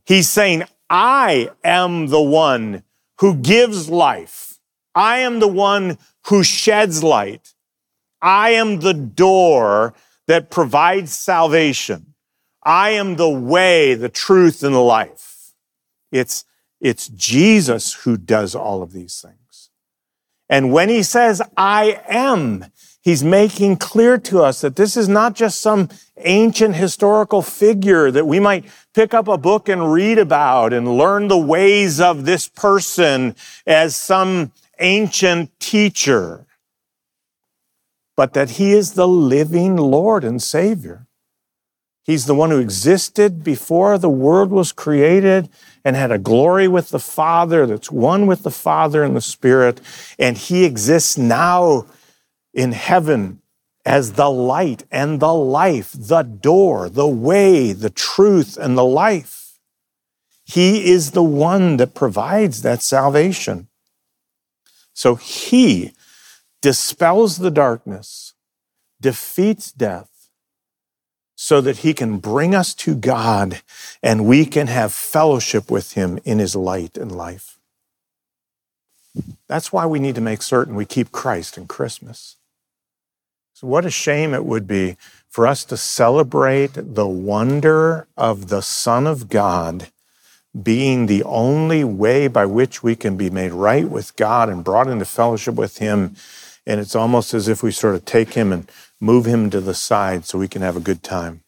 He's 0.04 0.28
saying, 0.28 0.64
I 0.92 1.48
am 1.64 2.08
the 2.08 2.20
one 2.20 2.82
who 3.20 3.34
gives 3.34 3.88
life. 3.88 4.58
I 4.94 5.20
am 5.20 5.40
the 5.40 5.48
one 5.48 5.96
who 6.26 6.44
sheds 6.44 7.02
light. 7.02 7.54
I 8.20 8.50
am 8.50 8.80
the 8.80 8.92
door 8.92 9.94
that 10.26 10.50
provides 10.50 11.12
salvation. 11.12 12.12
I 12.62 12.90
am 12.90 13.16
the 13.16 13.30
way, 13.30 13.94
the 13.94 14.10
truth, 14.10 14.62
and 14.62 14.74
the 14.74 14.80
life. 14.80 15.54
It's, 16.12 16.44
it's 16.78 17.08
Jesus 17.08 17.94
who 17.94 18.18
does 18.18 18.54
all 18.54 18.82
of 18.82 18.92
these 18.92 19.18
things. 19.18 19.70
And 20.50 20.74
when 20.74 20.90
he 20.90 21.02
says, 21.02 21.40
I 21.56 22.02
am, 22.06 22.66
he's 23.02 23.22
making 23.22 23.76
clear 23.76 24.16
to 24.16 24.42
us 24.42 24.62
that 24.62 24.76
this 24.76 24.96
is 24.96 25.08
not 25.08 25.34
just 25.34 25.60
some 25.60 25.88
ancient 26.18 26.76
historical 26.76 27.42
figure 27.42 28.10
that 28.10 28.26
we 28.26 28.40
might 28.40 28.64
pick 28.94 29.12
up 29.12 29.28
a 29.28 29.36
book 29.36 29.68
and 29.68 29.92
read 29.92 30.18
about 30.18 30.72
and 30.72 30.96
learn 30.96 31.28
the 31.28 31.38
ways 31.38 32.00
of 32.00 32.24
this 32.24 32.48
person 32.48 33.34
as 33.66 33.94
some 33.94 34.52
ancient 34.78 35.50
teacher, 35.60 36.46
but 38.16 38.34
that 38.34 38.50
he 38.50 38.72
is 38.72 38.92
the 38.92 39.08
living 39.08 39.76
Lord 39.76 40.24
and 40.24 40.42
Savior. 40.42 41.06
He's 42.04 42.26
the 42.26 42.34
one 42.34 42.50
who 42.50 42.58
existed 42.58 43.44
before 43.44 43.96
the 43.96 44.10
world 44.10 44.50
was 44.50 44.72
created 44.72 45.48
and 45.84 45.94
had 45.94 46.10
a 46.10 46.18
glory 46.18 46.66
with 46.66 46.90
the 46.90 46.98
Father 46.98 47.64
that's 47.64 47.92
one 47.92 48.26
with 48.26 48.42
the 48.42 48.50
Father 48.50 49.04
and 49.04 49.14
the 49.14 49.20
Spirit. 49.20 49.80
And 50.18 50.36
he 50.36 50.64
exists 50.64 51.16
now 51.16 51.86
in 52.52 52.72
heaven 52.72 53.40
as 53.84 54.12
the 54.12 54.30
light 54.30 54.84
and 54.90 55.20
the 55.20 55.34
life, 55.34 55.92
the 55.92 56.22
door, 56.22 56.88
the 56.88 57.06
way, 57.06 57.72
the 57.72 57.90
truth, 57.90 58.56
and 58.56 58.76
the 58.78 58.84
life. 58.84 59.58
He 60.44 60.90
is 60.90 61.12
the 61.12 61.22
one 61.22 61.78
that 61.78 61.94
provides 61.94 62.62
that 62.62 62.82
salvation. 62.82 63.68
So 64.92 65.14
he 65.14 65.92
dispels 66.60 67.38
the 67.38 67.50
darkness, 67.50 68.34
defeats 69.00 69.72
death, 69.72 70.28
so 71.34 71.60
that 71.60 71.78
he 71.78 71.92
can 71.92 72.18
bring 72.18 72.54
us 72.54 72.72
to 72.74 72.94
God 72.94 73.62
and 74.02 74.26
we 74.26 74.44
can 74.46 74.68
have 74.68 74.92
fellowship 74.92 75.70
with 75.70 75.94
him 75.94 76.20
in 76.24 76.38
his 76.38 76.54
light 76.54 76.96
and 76.96 77.10
life. 77.10 77.58
That's 79.48 79.72
why 79.72 79.86
we 79.86 79.98
need 79.98 80.14
to 80.14 80.20
make 80.20 80.40
certain 80.40 80.74
we 80.74 80.84
keep 80.84 81.10
Christ 81.10 81.58
in 81.58 81.66
Christmas. 81.66 82.36
So, 83.62 83.68
what 83.68 83.86
a 83.86 83.90
shame 83.90 84.34
it 84.34 84.44
would 84.44 84.66
be 84.66 84.96
for 85.28 85.46
us 85.46 85.64
to 85.66 85.76
celebrate 85.76 86.72
the 86.74 87.06
wonder 87.06 88.08
of 88.16 88.48
the 88.48 88.60
Son 88.60 89.06
of 89.06 89.28
God 89.28 89.88
being 90.60 91.06
the 91.06 91.22
only 91.22 91.84
way 91.84 92.26
by 92.26 92.44
which 92.44 92.82
we 92.82 92.96
can 92.96 93.16
be 93.16 93.30
made 93.30 93.52
right 93.52 93.88
with 93.88 94.16
God 94.16 94.48
and 94.48 94.64
brought 94.64 94.88
into 94.88 95.04
fellowship 95.04 95.54
with 95.54 95.78
Him. 95.78 96.16
And 96.66 96.80
it's 96.80 96.96
almost 96.96 97.34
as 97.34 97.46
if 97.46 97.62
we 97.62 97.70
sort 97.70 97.94
of 97.94 98.04
take 98.04 98.34
Him 98.34 98.52
and 98.52 98.68
move 99.00 99.26
Him 99.26 99.48
to 99.50 99.60
the 99.60 99.74
side 99.74 100.24
so 100.24 100.38
we 100.38 100.48
can 100.48 100.62
have 100.62 100.76
a 100.76 100.80
good 100.80 101.04
time. 101.04 101.44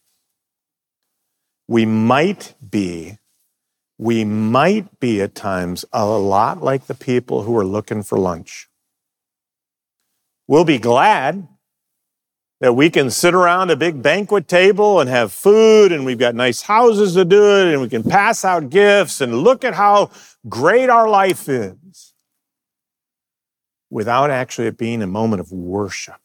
We 1.67 1.85
might 1.85 2.55
be, 2.71 3.19
we 3.99 4.25
might 4.25 5.01
be 5.01 5.21
at 5.21 5.35
times 5.35 5.85
a 5.93 6.07
lot 6.07 6.63
like 6.63 6.87
the 6.87 6.95
people 6.95 7.43
who 7.43 7.57
are 7.59 7.65
looking 7.65 8.05
for 8.05 8.19
lunch. 8.19 8.69
We'll 10.47 10.65
be 10.65 10.79
glad 10.79 11.49
that 12.65 12.73
we 12.73 12.89
can 12.89 13.11
sit 13.11 13.35
around 13.35 13.69
a 13.69 13.77
big 13.77 14.01
banquet 14.01 14.49
table 14.49 14.99
and 14.99 15.11
have 15.11 15.31
food 15.31 15.93
and 15.93 16.07
we've 16.07 16.17
got 16.19 16.35
nice 16.35 16.63
houses 16.63 17.13
to 17.13 17.23
do 17.23 17.59
it 17.59 17.71
and 17.71 17.83
we 17.83 17.91
can 17.91 18.03
pass 18.03 18.43
out 18.43 18.71
gifts 18.71 19.21
and 19.21 19.43
look 19.43 19.65
at 19.65 19.75
how 19.75 20.11
great 20.49 20.89
our 20.89 21.07
life 21.07 21.47
is 21.47 22.15
without 23.91 24.31
actually 24.31 24.67
it 24.67 24.79
being 24.79 25.03
a 25.03 25.07
moment 25.07 25.41
of 25.41 25.53
worship. 25.53 26.23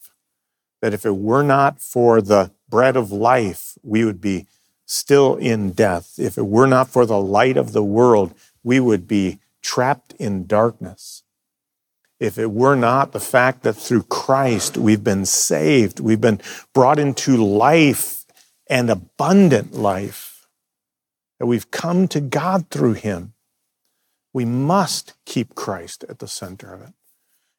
That 0.81 0.93
if 0.93 1.05
it 1.05 1.17
were 1.17 1.43
not 1.43 1.81
for 1.81 2.21
the 2.21 2.51
bread 2.69 2.95
of 2.95 3.11
life, 3.11 3.77
we 3.83 4.05
would 4.05 4.21
be 4.21 4.47
still 4.85 5.35
in 5.35 5.71
death. 5.71 6.13
If 6.17 6.37
it 6.37 6.47
were 6.47 6.67
not 6.67 6.87
for 6.87 7.05
the 7.05 7.19
light 7.19 7.57
of 7.57 7.73
the 7.73 7.83
world, 7.83 8.33
we 8.63 8.79
would 8.79 9.09
be 9.09 9.39
trapped 9.61 10.13
in 10.13 10.45
darkness 10.47 11.23
if 12.20 12.38
it 12.38 12.51
were 12.51 12.76
not 12.76 13.11
the 13.11 13.20
fact 13.20 13.63
that 13.63 13.74
through 13.74 14.03
Christ 14.03 14.78
we've 14.78 15.03
been 15.03 15.26
saved, 15.26 15.99
we've 15.99 16.22
been 16.22 16.41
brought 16.74 16.99
into 16.99 17.38
life 17.38 18.26
and 18.70 18.89
abundant 18.89 19.74
life, 19.74 20.47
that 21.39 21.45
we've 21.45 21.72
come 21.72 22.07
to 22.09 22.20
God 22.20 22.70
through 22.70 22.93
Him, 22.93 23.34
we 24.34 24.45
must 24.45 25.13
keep 25.26 25.55
Christ 25.55 26.03
at 26.09 26.20
the 26.20 26.28
center 26.28 26.74
of 26.74 26.82
it. 26.82 26.93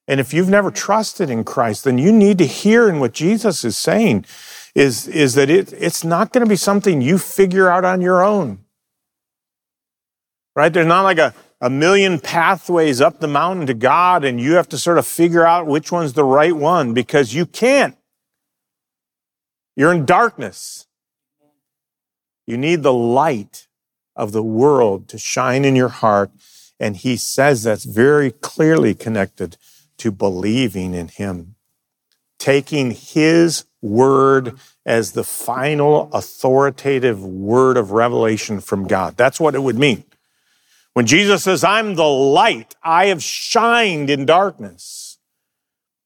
And 0.07 0.21
if 0.21 0.35
you've 0.35 0.49
never 0.49 0.71
trusted 0.71 1.31
in 1.31 1.45
Christ, 1.45 1.85
then 1.85 1.97
you 1.97 2.13
need 2.13 2.39
to 2.39 2.47
hear 2.47 2.89
in 2.89 3.01
what 3.01 3.13
Jesus 3.13 3.65
is 3.65 3.77
saying 3.77 4.25
is, 4.75 5.09
is 5.09 5.35
that 5.35 5.49
it, 5.49 5.73
it's 5.73 6.05
not 6.05 6.33
going 6.33 6.45
to 6.45 6.49
be 6.49 6.57
something 6.57 7.01
you 7.01 7.17
figure 7.17 7.69
out 7.69 7.85
on 7.85 8.01
your 8.01 8.23
own. 8.23 8.59
Right? 10.55 10.73
There's 10.73 10.87
not 10.87 11.03
like 11.03 11.19
a, 11.19 11.33
a 11.61 11.69
million 11.69 12.19
pathways 12.19 13.01
up 13.01 13.21
the 13.21 13.29
mountain 13.29 13.67
to 13.67 13.75
God 13.75 14.25
and 14.25 14.41
you 14.41 14.53
have 14.53 14.69
to 14.71 14.79
sort 14.79 14.99
of 14.99 15.07
figure 15.07 15.47
out 15.47 15.67
which 15.67 15.93
one's 15.93 16.15
the 16.15 16.25
right 16.25 16.57
one 16.57 16.95
because 16.95 17.35
you 17.35 17.45
can't. 17.45 17.97
You're 19.77 19.93
in 19.93 20.07
darkness. 20.07 20.87
You 22.47 22.57
need 22.57 22.83
the 22.83 22.93
light 22.93 23.69
of 24.17 24.33
the 24.33 24.43
world 24.43 25.09
to 25.09 25.19
shine 25.19 25.65
in 25.65 25.77
your 25.77 25.89
heart. 25.89 26.31
And 26.79 26.97
he 26.97 27.17
says 27.17 27.63
that's 27.63 27.85
very 27.85 28.31
clearly 28.31 28.95
connected 28.95 29.59
to 29.99 30.11
believing 30.11 30.95
in 30.95 31.09
him, 31.09 31.57
taking 32.39 32.93
his 32.93 33.67
word 33.83 34.59
as 34.87 35.13
the 35.13 35.25
final 35.25 36.11
authoritative 36.13 37.23
word 37.23 37.77
of 37.77 37.93
revelation 37.93 38.61
from 38.61 38.87
God. 38.87 39.17
That's 39.19 39.39
what 39.39 39.55
it 39.55 39.63
would 39.63 39.79
mean. 39.79 40.05
When 40.95 41.07
Jesus 41.07 41.45
says, 41.45 41.63
I'm 41.63 41.95
the 41.95 42.05
light, 42.05 42.75
I 42.83 43.07
have 43.07 43.23
shined 43.23 44.11
in 44.11 44.27
darkness, 44.27 45.19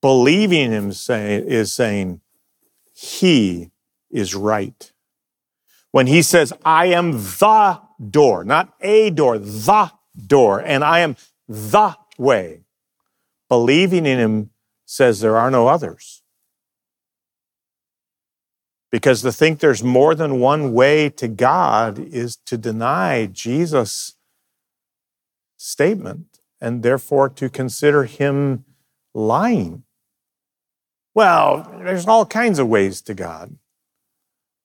believing 0.03 0.73
him 0.73 0.93
say, 0.93 1.37
is 1.37 1.73
saying, 1.73 2.21
He 2.93 3.71
is 4.11 4.35
right. 4.35 4.93
When 5.91 6.07
he 6.07 6.23
says, 6.23 6.53
I 6.65 6.87
am 6.87 7.13
the 7.13 7.81
door, 8.11 8.45
not 8.45 8.75
a 8.81 9.11
door, 9.11 9.39
the 9.39 9.93
door, 10.27 10.61
and 10.61 10.85
I 10.85 11.01
am 11.01 11.17
the 11.49 11.97
way, 12.19 12.65
believing 13.49 14.05
in 14.05 14.19
him 14.19 14.51
says 14.85 15.21
there 15.21 15.37
are 15.37 15.51
no 15.51 15.69
others. 15.69 16.23
Because 18.91 19.23
to 19.23 19.33
think 19.33 19.59
there's 19.59 19.83
more 19.83 20.15
than 20.15 20.39
one 20.39 20.73
way 20.73 21.09
to 21.11 21.27
God 21.27 21.99
is 21.99 22.37
to 22.47 22.57
deny 22.57 23.27
Jesus 23.27 24.15
statement 25.65 26.41
and 26.61 26.83
therefore 26.83 27.29
to 27.31 27.49
consider 27.49 28.05
him 28.05 28.65
lying. 29.15 29.83
Well, 31.15 31.81
there's 31.83 32.07
all 32.07 32.27
kinds 32.27 32.59
of 32.59 32.69
ways 32.69 33.01
to 33.03 33.15
God, 33.15 33.57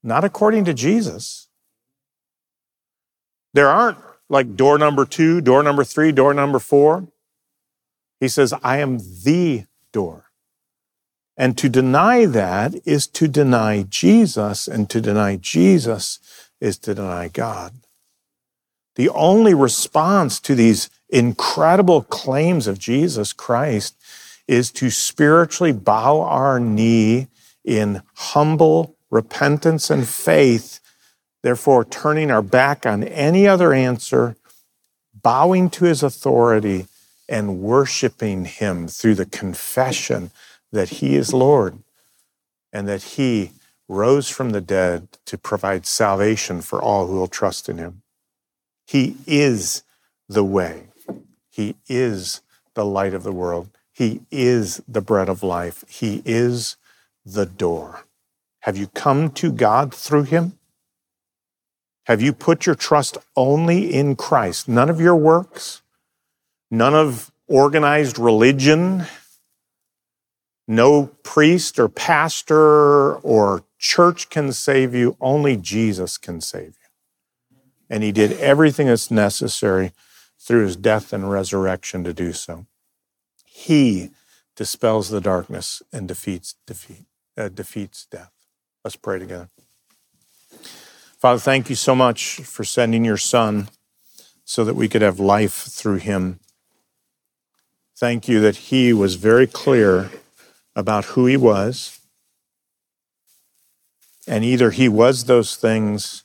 not 0.03 0.23
according 0.23 0.65
to 0.65 0.73
Jesus. 0.73 1.47
There 3.53 3.69
aren't 3.69 3.97
like 4.29 4.55
door 4.55 4.77
number 4.77 5.05
two, 5.05 5.41
door 5.41 5.63
number 5.63 5.83
three, 5.83 6.11
door 6.11 6.33
number 6.33 6.59
four. 6.59 7.07
He 8.19 8.27
says, 8.27 8.53
I 8.61 8.79
am 8.79 8.99
the 9.23 9.65
door. 9.93 10.25
And 11.37 11.57
to 11.57 11.69
deny 11.69 12.25
that 12.25 12.75
is 12.85 13.07
to 13.07 13.29
deny 13.29 13.83
Jesus, 13.83 14.67
and 14.67 14.89
to 14.89 14.99
deny 14.99 15.37
Jesus 15.37 16.19
is 16.59 16.77
to 16.79 16.93
deny 16.93 17.29
God. 17.29 17.73
The 18.95 19.09
only 19.09 19.53
response 19.53 20.39
to 20.41 20.55
these 20.55 20.89
incredible 21.09 22.03
claims 22.03 22.67
of 22.67 22.79
Jesus 22.79 23.33
Christ 23.33 23.95
is 24.47 24.71
to 24.71 24.89
spiritually 24.89 25.71
bow 25.71 26.21
our 26.21 26.59
knee 26.59 27.27
in 27.63 28.01
humble 28.15 28.95
repentance 29.09 29.89
and 29.89 30.07
faith, 30.07 30.79
therefore 31.43 31.85
turning 31.85 32.31
our 32.31 32.41
back 32.41 32.85
on 32.85 33.03
any 33.03 33.47
other 33.47 33.73
answer, 33.73 34.35
bowing 35.13 35.69
to 35.69 35.85
his 35.85 36.03
authority, 36.03 36.87
and 37.27 37.59
worshiping 37.59 38.45
him 38.45 38.87
through 38.87 39.15
the 39.15 39.25
confession 39.25 40.31
that 40.71 40.89
he 40.89 41.15
is 41.15 41.33
Lord 41.33 41.77
and 42.73 42.87
that 42.87 43.03
he 43.03 43.51
rose 43.87 44.29
from 44.29 44.49
the 44.49 44.61
dead 44.61 45.07
to 45.25 45.37
provide 45.37 45.85
salvation 45.85 46.61
for 46.61 46.81
all 46.81 47.07
who 47.07 47.15
will 47.15 47.27
trust 47.27 47.69
in 47.69 47.77
him. 47.77 48.01
He 48.89 49.17
is 49.27 49.83
the 50.27 50.43
way. 50.43 50.87
He 51.47 51.75
is 51.87 52.41
the 52.73 52.83
light 52.83 53.13
of 53.13 53.21
the 53.21 53.31
world. 53.31 53.69
He 53.91 54.21
is 54.31 54.81
the 54.87 54.99
bread 54.99 55.29
of 55.29 55.43
life. 55.43 55.85
He 55.87 56.23
is 56.25 56.75
the 57.23 57.45
door. 57.45 58.05
Have 58.61 58.77
you 58.77 58.87
come 58.87 59.29
to 59.33 59.51
God 59.51 59.93
through 59.93 60.23
him? 60.23 60.57
Have 62.05 62.19
you 62.19 62.33
put 62.33 62.65
your 62.65 62.73
trust 62.73 63.19
only 63.35 63.93
in 63.93 64.15
Christ? 64.15 64.67
None 64.67 64.89
of 64.89 64.99
your 64.99 65.15
works, 65.15 65.83
none 66.71 66.95
of 66.95 67.31
organized 67.45 68.17
religion, 68.17 69.05
no 70.67 71.11
priest 71.21 71.77
or 71.77 71.89
pastor 71.89 73.17
or 73.17 73.65
church 73.77 74.31
can 74.31 74.51
save 74.51 74.95
you. 74.95 75.15
Only 75.21 75.57
Jesus 75.57 76.17
can 76.17 76.41
save 76.41 76.69
you 76.69 76.78
and 77.89 78.03
he 78.03 78.11
did 78.11 78.33
everything 78.33 78.87
that's 78.87 79.11
necessary 79.11 79.91
through 80.39 80.63
his 80.63 80.75
death 80.75 81.11
and 81.13 81.29
resurrection 81.29 82.03
to 82.03 82.13
do 82.13 82.33
so. 82.33 82.65
He 83.45 84.11
dispels 84.55 85.09
the 85.09 85.21
darkness 85.21 85.81
and 85.91 86.07
defeats 86.07 86.55
defeat 86.67 87.05
uh, 87.37 87.49
defeats 87.49 88.05
death. 88.05 88.31
Let's 88.83 88.95
pray 88.95 89.19
together. 89.19 89.49
Father, 91.19 91.39
thank 91.39 91.69
you 91.69 91.75
so 91.75 91.95
much 91.95 92.35
for 92.41 92.63
sending 92.63 93.05
your 93.05 93.17
son 93.17 93.69
so 94.45 94.63
that 94.65 94.75
we 94.75 94.87
could 94.87 95.01
have 95.01 95.19
life 95.19 95.53
through 95.53 95.97
him. 95.97 96.39
Thank 97.97 98.27
you 98.27 98.39
that 98.41 98.55
he 98.55 98.93
was 98.93 99.15
very 99.15 99.47
clear 99.47 100.09
about 100.75 101.05
who 101.05 101.25
he 101.25 101.37
was 101.37 101.99
And 104.29 104.45
either 104.45 104.69
he 104.69 104.87
was 104.87 105.23
those 105.25 105.55
things 105.55 106.23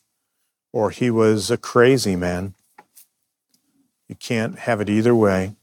or 0.75 0.91
he 0.91 1.09
was 1.09 1.53
a 1.53 1.57
crazy 1.57 2.17
man. 2.17 2.53
You 4.09 4.17
can't 4.17 4.59
have 4.59 4.81
it 4.81 4.91
either 4.91 5.15
way. 5.15 5.55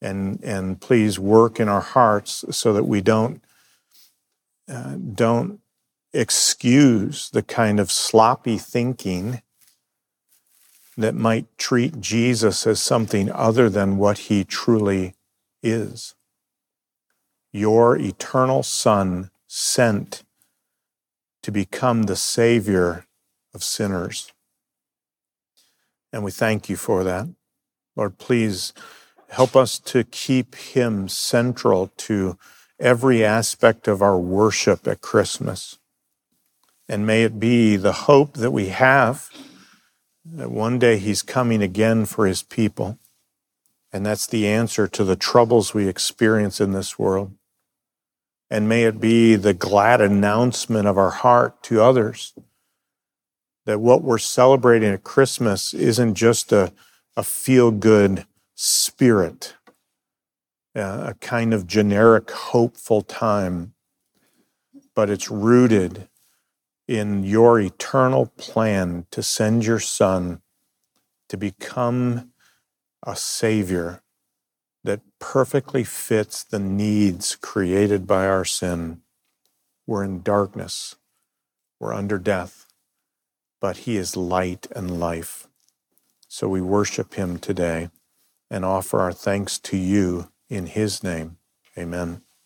And, 0.00 0.40
and 0.44 0.80
please 0.80 1.18
work 1.18 1.58
in 1.58 1.68
our 1.68 1.80
hearts 1.80 2.44
so 2.52 2.72
that 2.72 2.84
we 2.84 3.00
don't, 3.00 3.42
uh, 4.70 4.94
don't 4.94 5.58
excuse 6.12 7.30
the 7.30 7.42
kind 7.42 7.80
of 7.80 7.90
sloppy 7.90 8.58
thinking 8.58 9.42
that 10.96 11.16
might 11.16 11.46
treat 11.58 12.00
Jesus 12.00 12.64
as 12.64 12.80
something 12.80 13.28
other 13.32 13.68
than 13.68 13.96
what 13.96 14.18
he 14.18 14.44
truly 14.44 15.14
is. 15.64 16.14
Your 17.52 17.96
eternal 17.96 18.62
Son 18.62 19.32
sent 19.48 20.22
to 21.42 21.50
become 21.50 22.04
the 22.04 22.16
Savior 22.16 23.04
of 23.54 23.62
sinners. 23.64 24.32
And 26.12 26.22
we 26.22 26.30
thank 26.30 26.68
you 26.68 26.76
for 26.76 27.04
that. 27.04 27.28
Lord, 27.96 28.18
please 28.18 28.72
help 29.30 29.56
us 29.56 29.78
to 29.78 30.04
keep 30.04 30.54
him 30.54 31.08
central 31.08 31.90
to 31.96 32.38
every 32.78 33.24
aspect 33.24 33.88
of 33.88 34.02
our 34.02 34.18
worship 34.18 34.86
at 34.86 35.00
Christmas. 35.00 35.78
And 36.88 37.06
may 37.06 37.22
it 37.22 37.40
be 37.40 37.76
the 37.76 37.92
hope 37.92 38.34
that 38.34 38.50
we 38.50 38.66
have 38.68 39.30
that 40.24 40.50
one 40.50 40.78
day 40.78 40.98
he's 40.98 41.22
coming 41.22 41.62
again 41.62 42.04
for 42.04 42.26
his 42.26 42.42
people. 42.42 42.98
And 43.92 44.04
that's 44.04 44.26
the 44.26 44.46
answer 44.46 44.86
to 44.88 45.04
the 45.04 45.16
troubles 45.16 45.74
we 45.74 45.88
experience 45.88 46.60
in 46.60 46.72
this 46.72 46.98
world. 46.98 47.32
And 48.50 48.68
may 48.68 48.84
it 48.84 49.00
be 49.00 49.36
the 49.36 49.54
glad 49.54 50.00
announcement 50.00 50.86
of 50.86 50.98
our 50.98 51.10
heart 51.10 51.62
to 51.64 51.82
others 51.82 52.34
that 53.64 53.80
what 53.80 54.02
we're 54.02 54.18
celebrating 54.18 54.92
at 54.92 55.04
Christmas 55.04 55.72
isn't 55.74 56.14
just 56.14 56.52
a, 56.52 56.72
a 57.16 57.22
feel 57.22 57.70
good 57.70 58.26
spirit, 58.54 59.54
uh, 60.74 61.04
a 61.08 61.14
kind 61.20 61.54
of 61.54 61.66
generic, 61.66 62.30
hopeful 62.30 63.02
time, 63.02 63.74
but 64.94 65.10
it's 65.10 65.30
rooted 65.30 66.08
in 66.88 67.22
your 67.24 67.60
eternal 67.60 68.26
plan 68.36 69.06
to 69.10 69.22
send 69.22 69.64
your 69.64 69.80
Son 69.80 70.42
to 71.28 71.36
become 71.36 72.32
a 73.04 73.16
Savior 73.16 74.02
that 74.84 75.00
perfectly 75.18 75.84
fits 75.84 76.42
the 76.42 76.58
needs 76.58 77.36
created 77.36 78.06
by 78.06 78.26
our 78.26 78.44
sin. 78.44 79.00
We're 79.86 80.04
in 80.04 80.22
darkness, 80.22 80.96
we're 81.78 81.94
under 81.94 82.18
death, 82.18 82.66
but 83.62 83.78
He 83.78 83.96
is 83.96 84.16
light 84.16 84.66
and 84.74 84.98
life. 84.98 85.46
So 86.26 86.48
we 86.48 86.60
worship 86.60 87.14
Him 87.14 87.38
today 87.38 87.90
and 88.50 88.64
offer 88.64 89.00
our 89.00 89.12
thanks 89.12 89.58
to 89.60 89.76
you 89.76 90.30
in 90.50 90.66
His 90.66 91.04
name. 91.04 91.38
Amen. 91.78 92.22